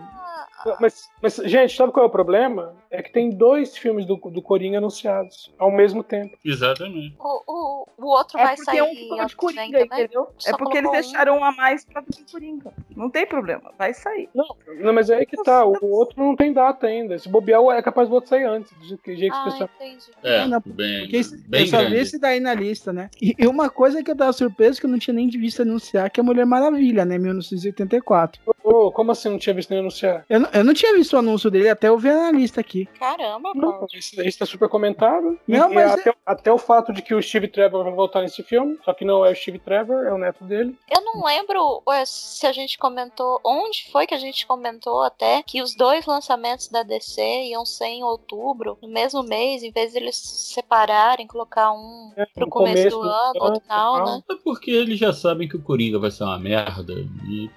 [0.80, 2.76] Mas, mas, gente, sabe qual é o problema?
[2.96, 6.38] É que tem dois filmes do, do Coringa anunciados ao mesmo tempo.
[6.44, 7.16] Exatamente.
[7.20, 9.38] O, o, o outro É vai porque sair um ficou de ano que vem
[9.72, 10.28] Coringa, entendeu?
[10.38, 10.94] Só é porque eles um.
[10.94, 12.74] deixaram um a mais pra fazer Coringa.
[12.96, 14.30] Não tem problema, vai sair.
[14.34, 14.46] Não,
[14.80, 15.66] não, mas é aí que tá.
[15.66, 17.18] O outro não tem data ainda.
[17.20, 18.72] Se bobear, é capaz do outro sair antes.
[18.74, 19.70] Do jeito que Ah, o pessoal.
[19.76, 20.06] entendi.
[20.24, 22.00] É, Não, bem, Porque esse- bem eu só vi grande.
[22.02, 23.10] esse daí na lista, né?
[23.22, 26.10] E, e uma coisa que eu tava surpreso que eu não tinha nem visto anunciar,
[26.10, 27.18] que é Mulher Maravilha, né?
[27.18, 28.42] 1984.
[28.64, 30.26] Ô, como assim não tinha visto nem anunciar?
[30.30, 32.85] Eu, não- eu não tinha visto o anúncio dele até eu ver na lista aqui.
[33.00, 33.88] Caramba, Paulo.
[33.94, 35.40] isso daí está super comentado.
[35.48, 38.44] Não, e mas até, até o fato de que o Steve Trevor vai voltar nesse
[38.44, 40.78] filme, só que não é o Steve Trevor, é o neto dele.
[40.90, 43.40] Eu não lembro ué, se a gente comentou.
[43.44, 47.86] Onde foi que a gente comentou até que os dois lançamentos da DC iam ser
[47.86, 52.50] em outubro, no mesmo mês, em vez de eles se separarem, colocar um pro no
[52.50, 54.24] começo, começo do do ano, outro ano, não, né?
[54.32, 56.94] É porque eles já sabem que o Coringa vai ser uma merda.
[56.94, 57.50] E...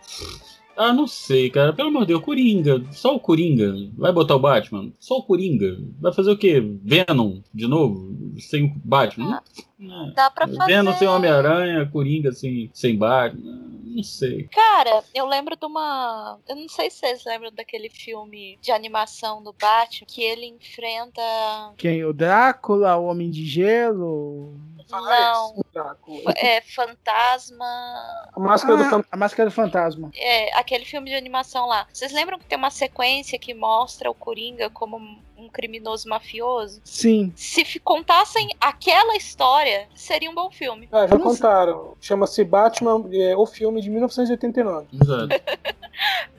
[0.79, 1.72] Ah, não sei, cara.
[1.72, 2.81] Pelo amor de Deus, Coringa.
[2.93, 3.74] Só o Coringa.
[3.97, 4.93] Vai botar o Batman?
[5.01, 5.76] Só o Coringa.
[6.01, 6.61] Vai fazer o quê?
[6.83, 8.14] Venom de novo?
[8.39, 9.43] Sem o Batman?
[9.76, 10.12] Não.
[10.14, 10.66] Dá pra fazer.
[10.66, 13.66] Venom sem Homem-Aranha, Coringa sem, sem Batman.
[13.85, 14.45] Não sei.
[14.53, 16.39] Cara, eu lembro de uma.
[16.49, 21.20] Eu não sei se vocês lembram daquele filme de animação do Batman que ele enfrenta.
[21.76, 22.05] Quem?
[22.05, 24.55] O Drácula, o Homem de Gelo.
[24.91, 26.32] Não, Drácula.
[26.36, 27.64] é Fantasma.
[28.34, 29.09] A máscara do Ah, fantasma.
[29.12, 30.11] a Máscara do Fantasma.
[30.14, 31.86] É, aquele filme de animação lá.
[31.93, 36.80] Vocês lembram que tem uma sequência que mostra o Coringa como um criminoso mafioso?
[36.84, 37.32] Sim.
[37.36, 40.89] Se contassem aquela história, seria um bom filme.
[40.91, 41.95] Ah, já contaram.
[42.01, 44.86] Chama-se Batman, é, o filme de 1989.
[44.93, 45.28] Exato.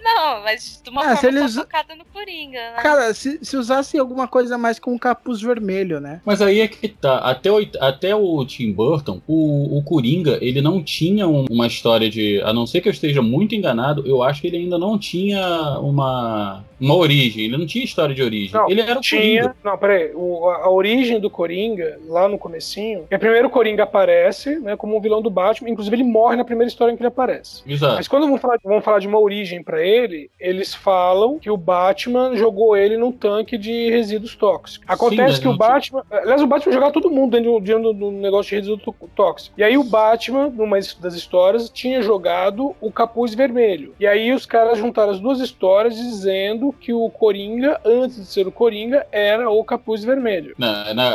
[0.01, 2.77] Não, mas de uma Ah, se forma eles- focada no Coringa, né?
[2.81, 6.21] Cara, se, se usasse alguma coisa mais com um capuz vermelho, né?
[6.25, 7.17] Mas aí é que tá.
[7.17, 12.09] Até o, até o Tim Burton, o, o Coringa, ele não tinha um- uma história
[12.09, 12.41] de.
[12.41, 15.77] A não ser que eu esteja muito enganado, eu acho que ele ainda não tinha
[15.81, 17.43] uma, uma origem.
[17.45, 18.53] Ele não tinha história de origem.
[18.53, 19.41] Não, ele era o tinha.
[19.41, 19.55] Coringa.
[19.63, 20.11] Não, peraí.
[20.13, 24.75] O, a, a origem do Coringa, lá no comecinho, é primeiro o Coringa aparece, né,
[24.75, 25.69] como um vilão do Batman.
[25.69, 27.61] Inclusive, ele morre na primeira história em que ele aparece.
[27.67, 27.95] Exato.
[27.95, 31.57] Mas quando vamos falar, vamos falar de uma origem pra ele, eles falam que o
[31.57, 34.85] Batman jogou ele num tanque de resíduos tóxicos.
[34.87, 36.03] Acontece mas que o Batman.
[36.11, 39.07] Aliás, o Batman jogava todo mundo dentro, de um- dentro do negócio de resíduo tó-
[39.15, 39.53] tóxico.
[39.57, 43.93] E aí o Batman, numa das histórias, tinha jogado o capuz vermelho.
[43.99, 48.47] E aí os caras juntaram as duas histórias dizendo que o Coringa, antes de ser
[48.47, 48.69] o Coringa,
[49.11, 50.55] era o capuz vermelho.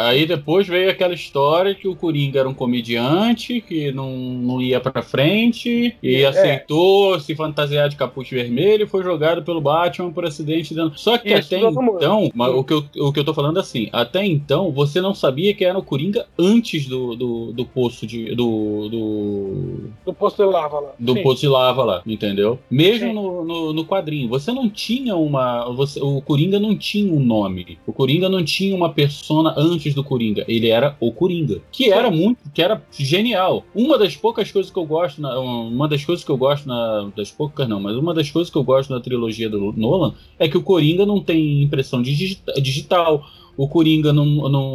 [0.04, 4.80] Aí depois veio aquela história que o Coringa era um comediante que não, não ia
[4.80, 6.26] pra frente e É.
[6.26, 10.74] aceitou se fantasiar de capuz vermelho e foi jogado pelo Batman por acidente.
[10.74, 13.58] dentro- Só que Isso, até então, mas o, que eu, o que eu tô falando
[13.58, 17.64] é assim, até então você não sabia que era o Coringa antes do, do, do
[17.64, 18.34] poço de.
[18.34, 18.88] do.
[18.88, 20.92] do, Do posto de lava lá.
[20.98, 21.22] do Sim.
[21.22, 22.58] poço de lava lá, entendeu?
[22.70, 25.64] Mesmo no, no, no quadrinho, você não tinha uma.
[25.72, 27.53] Você, o Coringa não tinha um nome.
[27.86, 30.44] O Coringa não tinha uma persona antes do Coringa.
[30.48, 31.60] Ele era o Coringa.
[31.70, 32.38] Que era muito.
[32.52, 33.64] que era genial.
[33.74, 35.20] Uma das poucas coisas que eu gosto.
[35.20, 37.10] Na, uma das coisas que eu gosto na.
[37.16, 40.48] Das poucas não, mas uma das coisas que eu gosto na trilogia do Nolan é
[40.48, 43.24] que o Coringa não tem impressão digi- digital.
[43.56, 44.72] O Coringa não, não,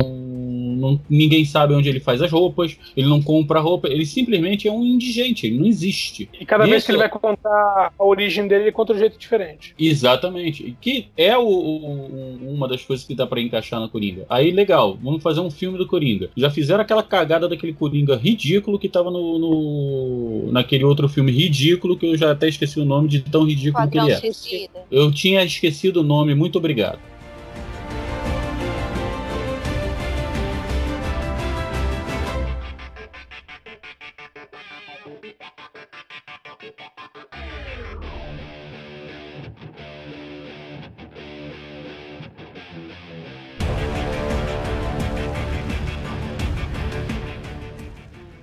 [0.80, 4.72] não- Ninguém sabe onde ele faz as roupas, ele não compra roupa, ele simplesmente é
[4.72, 6.30] um indigente, ele não existe.
[6.40, 9.02] E cada vez Isso- que ele vai contar a origem dele, ele conta de um
[9.02, 9.74] jeito diferente.
[9.78, 10.76] Exatamente.
[10.82, 14.26] Que é o, o- uma das coisas que dá pra encaixar na Coringa.
[14.30, 16.30] Aí, legal, vamos fazer um filme do Coringa.
[16.36, 21.98] Já fizeram aquela cagada daquele Coringa ridículo que tava no, no- naquele outro filme ridículo
[21.98, 24.16] que eu já até esqueci o nome de tão ridículo que ele é.
[24.18, 24.80] Suicida.
[24.92, 27.00] Eu tinha esquecido o nome, muito obrigado.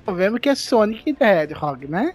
[0.06, 2.14] Tô vendo que é Sonic the Hedgehog, né?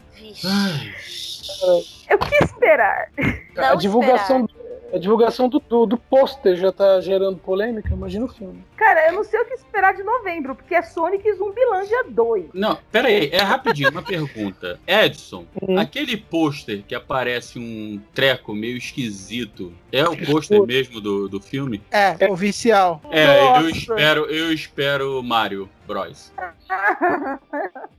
[2.09, 3.09] Eu quis esperar.
[3.57, 4.47] a divulgação,
[4.93, 8.63] a divulgação do, do, do pôster já tá gerando polêmica, imagina o filme.
[8.77, 12.45] Cara, eu não sei o que esperar de novembro, porque é Sonic Zumbilândia 2.
[12.53, 14.79] Não, pera aí, é rapidinho, uma pergunta.
[14.87, 15.45] Edson,
[15.77, 21.81] aquele pôster que aparece um treco meio esquisito, é o pôster mesmo do, do filme?
[21.91, 23.01] É, oficial.
[23.11, 23.69] É, eu Nossa.
[23.69, 26.31] espero, eu espero Mario Bros.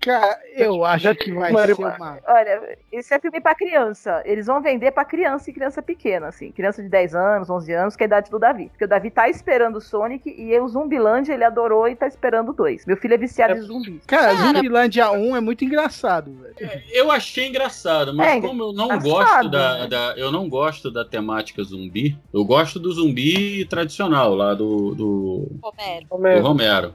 [0.00, 2.18] Cara, eu acho que vai Mario- ser uma.
[2.26, 4.22] Olha, esse é filme pra criança.
[4.24, 6.50] Eles vão vender pra criança e criança pequena, assim.
[6.52, 8.68] Criança de 10 anos, 11 anos, que é a idade do Davi.
[8.70, 12.50] Porque o Davi tá esperando o Sonic e o Zumbilândia ele adorou e tá esperando
[12.50, 12.86] o 2.
[12.86, 14.00] Meu filho é viciado em zumbi.
[14.06, 16.82] Cara, Zumbilândia 1 é muito engraçado, velho.
[16.90, 19.86] Eu achei engraçado, mas É, como eu não engraçado, gosto da, né?
[19.88, 25.48] da- eu não gosto da temática zumbi, eu gosto do zumbi tradicional lá do do,
[26.10, 26.40] Romero.
[26.40, 26.94] do Romero.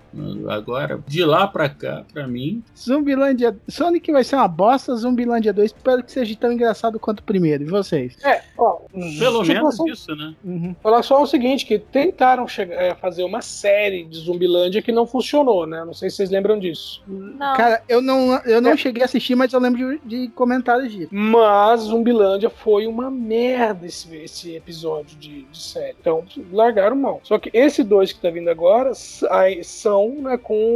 [0.50, 0.77] Agora
[1.08, 3.58] de lá pra cá, pra mim, Zumbilândia.
[3.68, 5.72] Sonic vai ser uma bosta, Zumbilândia 2.
[5.72, 7.64] Espero que seja tão engraçado quanto o primeiro.
[7.64, 8.18] E vocês?
[8.24, 8.80] É, ó.
[9.20, 10.36] pelo menos isso, né?
[10.82, 15.06] Falar só o seguinte, que tentaram chegar, é, fazer uma série de Zumbilândia que não
[15.06, 15.84] funcionou, né?
[15.86, 17.04] Não sei se vocês lembram disso.
[17.56, 21.10] Cara, eu não, eu não cheguei a assistir, mas eu lembro de, de comentários disso.
[21.12, 25.96] Mas Zumbilândia foi uma merda esse, esse episódio de, de série.
[26.00, 27.20] Então, largaram mão.
[27.24, 28.92] Só que esse dois que tá vindo agora
[29.64, 30.67] são né, com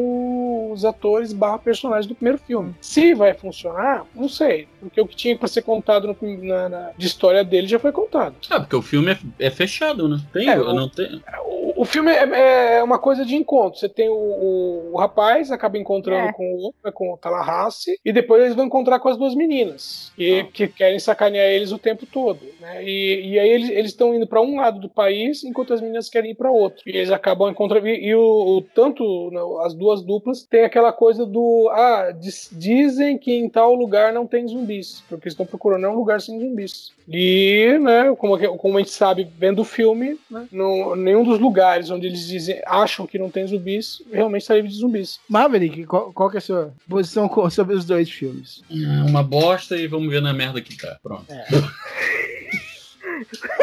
[0.71, 2.73] os atores barra personagens do primeiro filme.
[2.81, 4.67] Se vai funcionar, não sei.
[4.79, 7.91] Porque o que tinha pra ser contado no na, na- de história dele já foi
[7.91, 8.35] contado.
[8.49, 9.17] Ah, porque o filme é,
[9.47, 10.17] é fechado, né?
[10.33, 11.21] Tem, É, o- não tem.
[11.45, 13.79] O, o filme é, é uma coisa de encontro.
[13.79, 16.33] Você tem o, o- o rapaz, acaba encontrando É.
[16.33, 19.35] com o outro, né, com o Tallahassee, e depois eles vão encontrar com as duas
[19.35, 22.39] meninas, que, que querem sacanear eles o tempo todo.
[22.59, 22.83] Né?
[22.83, 26.09] E, e aí eles eles estão indo para um lado do país, enquanto as meninas
[26.09, 26.81] querem ir para outro.
[26.85, 27.87] E eles acabam encontrando.
[27.87, 28.21] E, e o,
[28.57, 29.31] o- tanto
[29.63, 31.67] as duas duplas tem aquela coisa do.
[31.73, 35.95] Ah, diz- dizem que em tal lugar não tem zumbis, porque eles estão procurando um
[35.95, 36.91] lugar sem zumbis.
[37.09, 41.89] E, né, como, como a gente sabe vendo o filme, né, no, nenhum dos lugares
[41.89, 45.19] onde eles dizem, acham que não tem zumbis, realmente está livre de zumbis.
[45.27, 48.61] Maverick, qual, qual que é a sua posição sobre os dois filmes?
[48.71, 50.97] É uma bosta e vamos ver na merda que tá.
[51.01, 51.25] Pronto.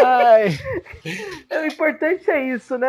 [0.05, 0.49] Ai.
[1.51, 2.89] O importante é isso, né?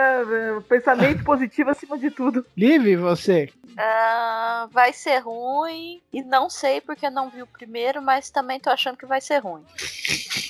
[0.67, 2.45] Pensamento positivo acima de tudo.
[2.55, 3.49] Liv, você?
[3.77, 6.01] Ah, vai ser ruim.
[6.11, 9.39] E não sei porque não vi o primeiro, mas também tô achando que vai ser
[9.39, 9.63] ruim.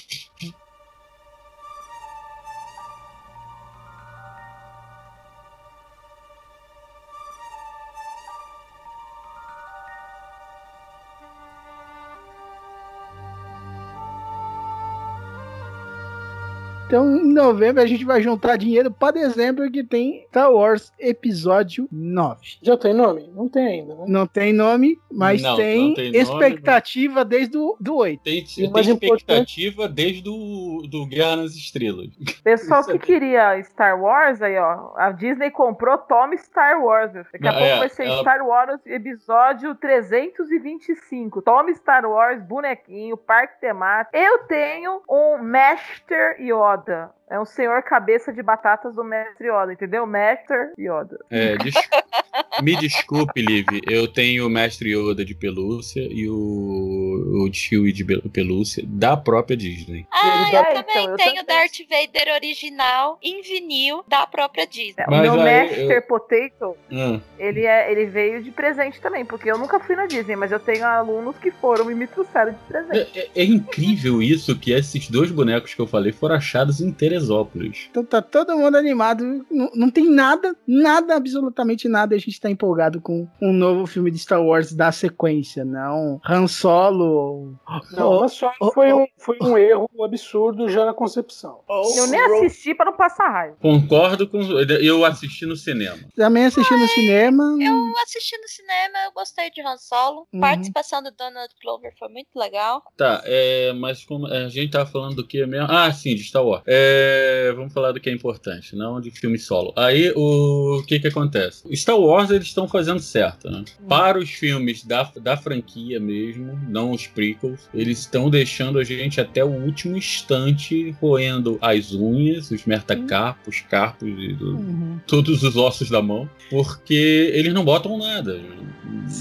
[16.89, 21.87] Então, em novembro, a gente vai juntar dinheiro pra dezembro que tem Star Wars Episódio
[21.91, 22.39] 9.
[22.63, 23.29] Já tem nome?
[23.31, 24.05] Não tem ainda, né?
[24.07, 28.23] Não tem nome, mas Não, tem, não tem nome, expectativa desde o do 8.
[28.23, 32.07] Tem, tem mais expectativa desde o do Guerra nas Estrelas.
[32.43, 34.91] Pessoal que queria Star Wars aí, ó.
[34.97, 37.13] A Disney comprou Tome Star Wars.
[37.13, 37.23] meu.
[37.31, 41.39] Daqui a Não, pouco é, vai ser ela- Star Wars episódio 325.
[41.43, 44.17] Tome Star Wars, bonequinho, parque temático.
[44.17, 46.78] Eu tenho um Master Yoda.
[46.85, 50.05] the É um senhor cabeça de batatas do Mestre Yoda, entendeu?
[50.07, 51.19] Master Yoda.
[51.29, 51.73] É, des-
[52.63, 53.67] Me desculpe, Liv.
[53.89, 59.55] Eu tenho o Mestre Yoda de pelúcia e o, o Chewie de pelúcia da própria
[59.55, 60.05] Disney.
[60.11, 65.05] Ah, eu dá- também então, eu tenho Darth Vader original em vinil da própria Disney.
[65.07, 67.21] O Mas meu aí, Master eu- Potato, Hum.
[67.37, 70.59] ele, é, ele veio de presente também, porque eu nunca fui na Disney, mas eu
[70.59, 73.17] tenho alunos que foram e me trouxeram de presente.
[73.17, 76.91] É, é- é incrível isso que esses dois bonecos que eu falei foram achados em
[77.19, 77.87] Teresópolis.
[77.91, 79.45] Então tá todo mundo animado.
[79.51, 82.15] Não, não tem nada, nada, absolutamente nada.
[82.15, 85.65] A gente tá empolgado com um novo filme de Star Wars da sequência.
[85.65, 87.55] Não Han Solo.
[87.91, 91.59] Não, ou- mas só oh, foi um, foi um erro absurdo já na concepção.
[91.97, 93.57] Eu nem assisti pra não passar raiva.
[93.61, 94.39] Concordo com.
[94.39, 95.99] Eu assisti no cinema.
[96.15, 97.43] Também assisti no cinema.
[97.59, 100.27] Eu assisti no cinema, eu gostei de Han Solo.
[100.33, 100.39] Uhum.
[100.39, 102.81] Participação do Donald Glover foi muito legal.
[102.97, 105.67] Tá, é, mas como é, a gente tava falando do que mesmo?
[105.69, 106.63] Ah, sim, de Star Wars.
[106.65, 107.08] É,
[107.55, 109.73] vamos falar do que é importante, não de filme solo.
[109.75, 111.63] Aí o que que acontece?
[111.75, 113.63] Star Wars eles estão fazendo certo, né?
[113.87, 119.19] Para os filmes da, da franquia mesmo, não os prequels, eles estão deixando a gente
[119.21, 124.99] até o último instante roendo as unhas, os metacarpos, carpos e do- Uhum.
[125.07, 128.39] todos os ossos da mão, porque eles não botam nada.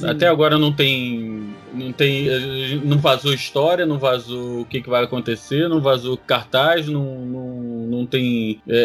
[0.05, 1.47] Até agora não tem.
[1.72, 2.26] Não tem.
[2.84, 7.60] Não vazou história, não vazou o que, que vai acontecer, não vazou cartaz, não, não,
[7.86, 8.80] não tem é, é,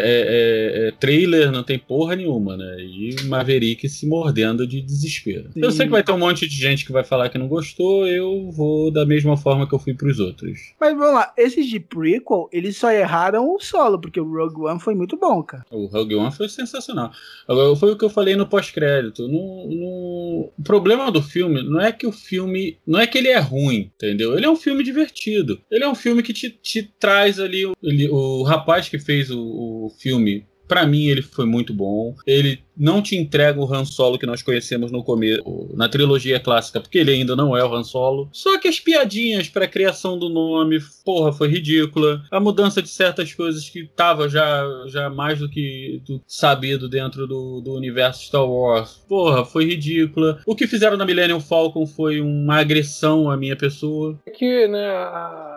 [0.86, 2.78] é, é, trailer, não tem porra nenhuma, né?
[2.80, 5.50] E Maverick se mordendo de desespero.
[5.56, 8.08] Eu sei que vai ter um monte de gente que vai falar que não gostou,
[8.08, 10.74] eu vou da mesma forma que eu fui pros outros.
[10.80, 14.80] Mas vamos lá, esses de prequel, eles só erraram o solo, porque o Rogue One
[14.80, 15.66] foi muito bom, cara.
[15.72, 17.12] O Rogue One foi sensacional.
[17.48, 19.28] Agora, foi o que eu falei no pós-crédito.
[19.28, 22.73] No, no- O problema do filme não é que o filme.
[22.86, 24.36] Não é que ele é ruim, entendeu?
[24.36, 25.60] Ele é um filme divertido.
[25.72, 27.66] Ele é um filme que te, te traz ali.
[27.66, 30.46] o- ele- o rapaz que fez o, o filme.
[30.74, 32.16] Pra mim, ele foi muito bom.
[32.26, 35.44] Ele não te entrega o Han Solo que nós conhecemos no começo,
[35.76, 38.28] na trilogia clássica, porque ele ainda não é o Han Solo.
[38.32, 42.24] Só que as piadinhas pra criação do nome, porra, foi ridícula.
[42.32, 47.28] A mudança de certas coisas que tava já, já mais do que do sabido dentro
[47.28, 50.42] do, do universo Star Wars, porra, foi ridícula.
[50.44, 54.20] O que fizeram na Millennium Falcon foi uma agressão à minha pessoa.
[54.26, 55.53] É que, né, a,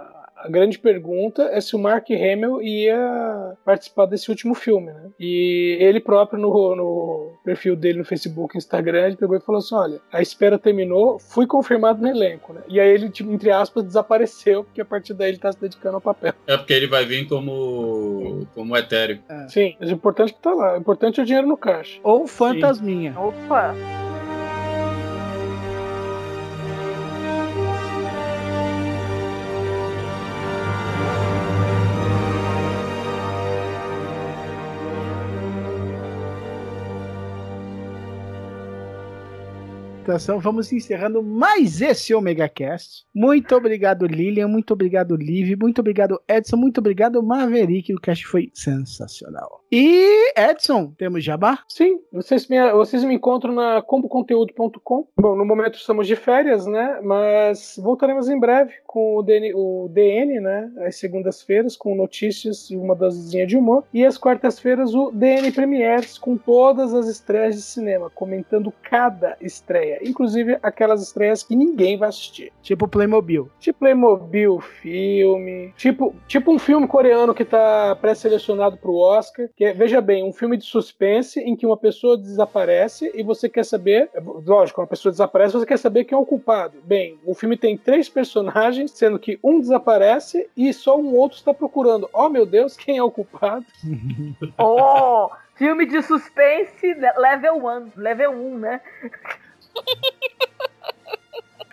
[0.47, 5.11] a grande pergunta é se o Mark Hamill ia participar desse último filme, né?
[5.18, 9.59] E ele próprio, no, no perfil dele no Facebook e Instagram, ele pegou e falou
[9.59, 12.62] assim: olha, a espera terminou, fui confirmado no elenco, né?
[12.68, 15.97] E aí ele, tipo, entre aspas, desapareceu, porque a partir daí ele tá se dedicando
[15.97, 16.32] ao papel.
[16.47, 19.18] É porque ele vai vir como, como etéreo.
[19.49, 20.74] Sim, mas o importante é que tá lá.
[20.74, 21.99] O importante é o dinheiro no caixa.
[22.05, 23.14] Ou fantasminha.
[23.18, 23.74] Opa!
[40.07, 43.04] Então vamos encerrando mais esse Omega Cast.
[43.12, 44.46] Muito obrigado, Lilian.
[44.46, 45.57] Muito obrigado, Liv.
[45.61, 46.57] Muito obrigado, Edson.
[46.57, 47.92] Muito obrigado, Maverick.
[47.92, 49.65] O cast foi sensacional.
[49.78, 51.58] E, Edson, temos jabá?
[51.68, 55.06] Sim, vocês me, vocês me encontram na comboconteúdo.com.
[55.14, 56.98] Bom, no momento estamos de férias, né?
[57.02, 60.72] Mas voltaremos em breve com o DN, o DN né?
[60.78, 63.84] Às segundas-feiras, com notícias e uma dosezinha de humor.
[63.92, 69.98] E às quartas-feiras, o DN Premieres, com todas as estreias de cinema, comentando cada estreia.
[70.02, 72.50] Inclusive aquelas estreias que ninguém vai assistir.
[72.62, 73.50] Tipo Playmobil.
[73.60, 75.74] Tipo Playmobil, filme.
[75.76, 79.50] Tipo, tipo um filme coreano que tá pré-selecionado pro Oscar.
[79.54, 83.48] Que é, veja bem, um filme de suspense em que uma pessoa desaparece e você
[83.48, 84.10] quer saber.
[84.44, 86.78] Lógico, uma pessoa desaparece você quer saber quem é o culpado.
[86.84, 91.52] Bem, o filme tem três personagens, sendo que um desaparece e só um outro está
[91.52, 92.08] procurando.
[92.12, 93.66] Oh meu Deus, quem é o culpado?
[94.58, 95.30] Oh!
[95.54, 98.80] Filme de suspense level 1, level 1, né?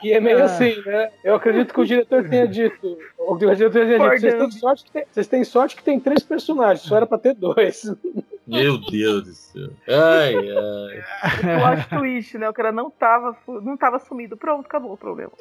[0.04, 0.46] E é meio Ah.
[0.46, 1.10] assim, né?
[1.24, 2.98] Eu acredito que o diretor tenha dito.
[3.18, 4.20] O diretor tenha dito.
[4.20, 7.18] Vocês têm, sorte que tem, vocês têm sorte que tem três personagens, só era pra
[7.18, 7.84] ter dois.
[8.46, 9.70] Meu Deus do céu.
[9.88, 11.04] Ai, ai.
[11.58, 12.50] O plot twist, né?
[12.50, 14.36] O cara não tava, não tava sumido.
[14.36, 15.32] Pronto, acabou o problema.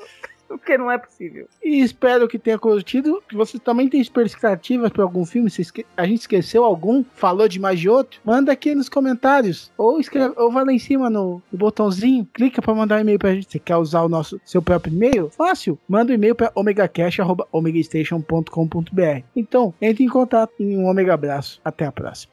[0.59, 1.46] Porque não é possível.
[1.62, 3.22] E espero que tenha curtido.
[3.32, 5.48] Você também tem expectativas para algum filme.
[5.48, 7.03] Esque- A gente esqueceu algum?
[7.14, 8.20] Falou de mais de outro?
[8.24, 9.70] Manda aqui nos comentários.
[9.78, 12.26] Ou, escreve, ou vai lá em cima no, no botãozinho.
[12.34, 13.50] Clica para mandar um e-mail pra gente.
[13.50, 15.30] Você quer usar o nosso seu próprio e-mail?
[15.30, 15.78] Fácil.
[15.88, 19.22] Manda um e-mail para omegacash.omegastation.com.br.
[19.34, 20.53] Então, entre em contato.
[20.59, 21.61] E um omega abraço.
[21.64, 22.32] Até a próxima.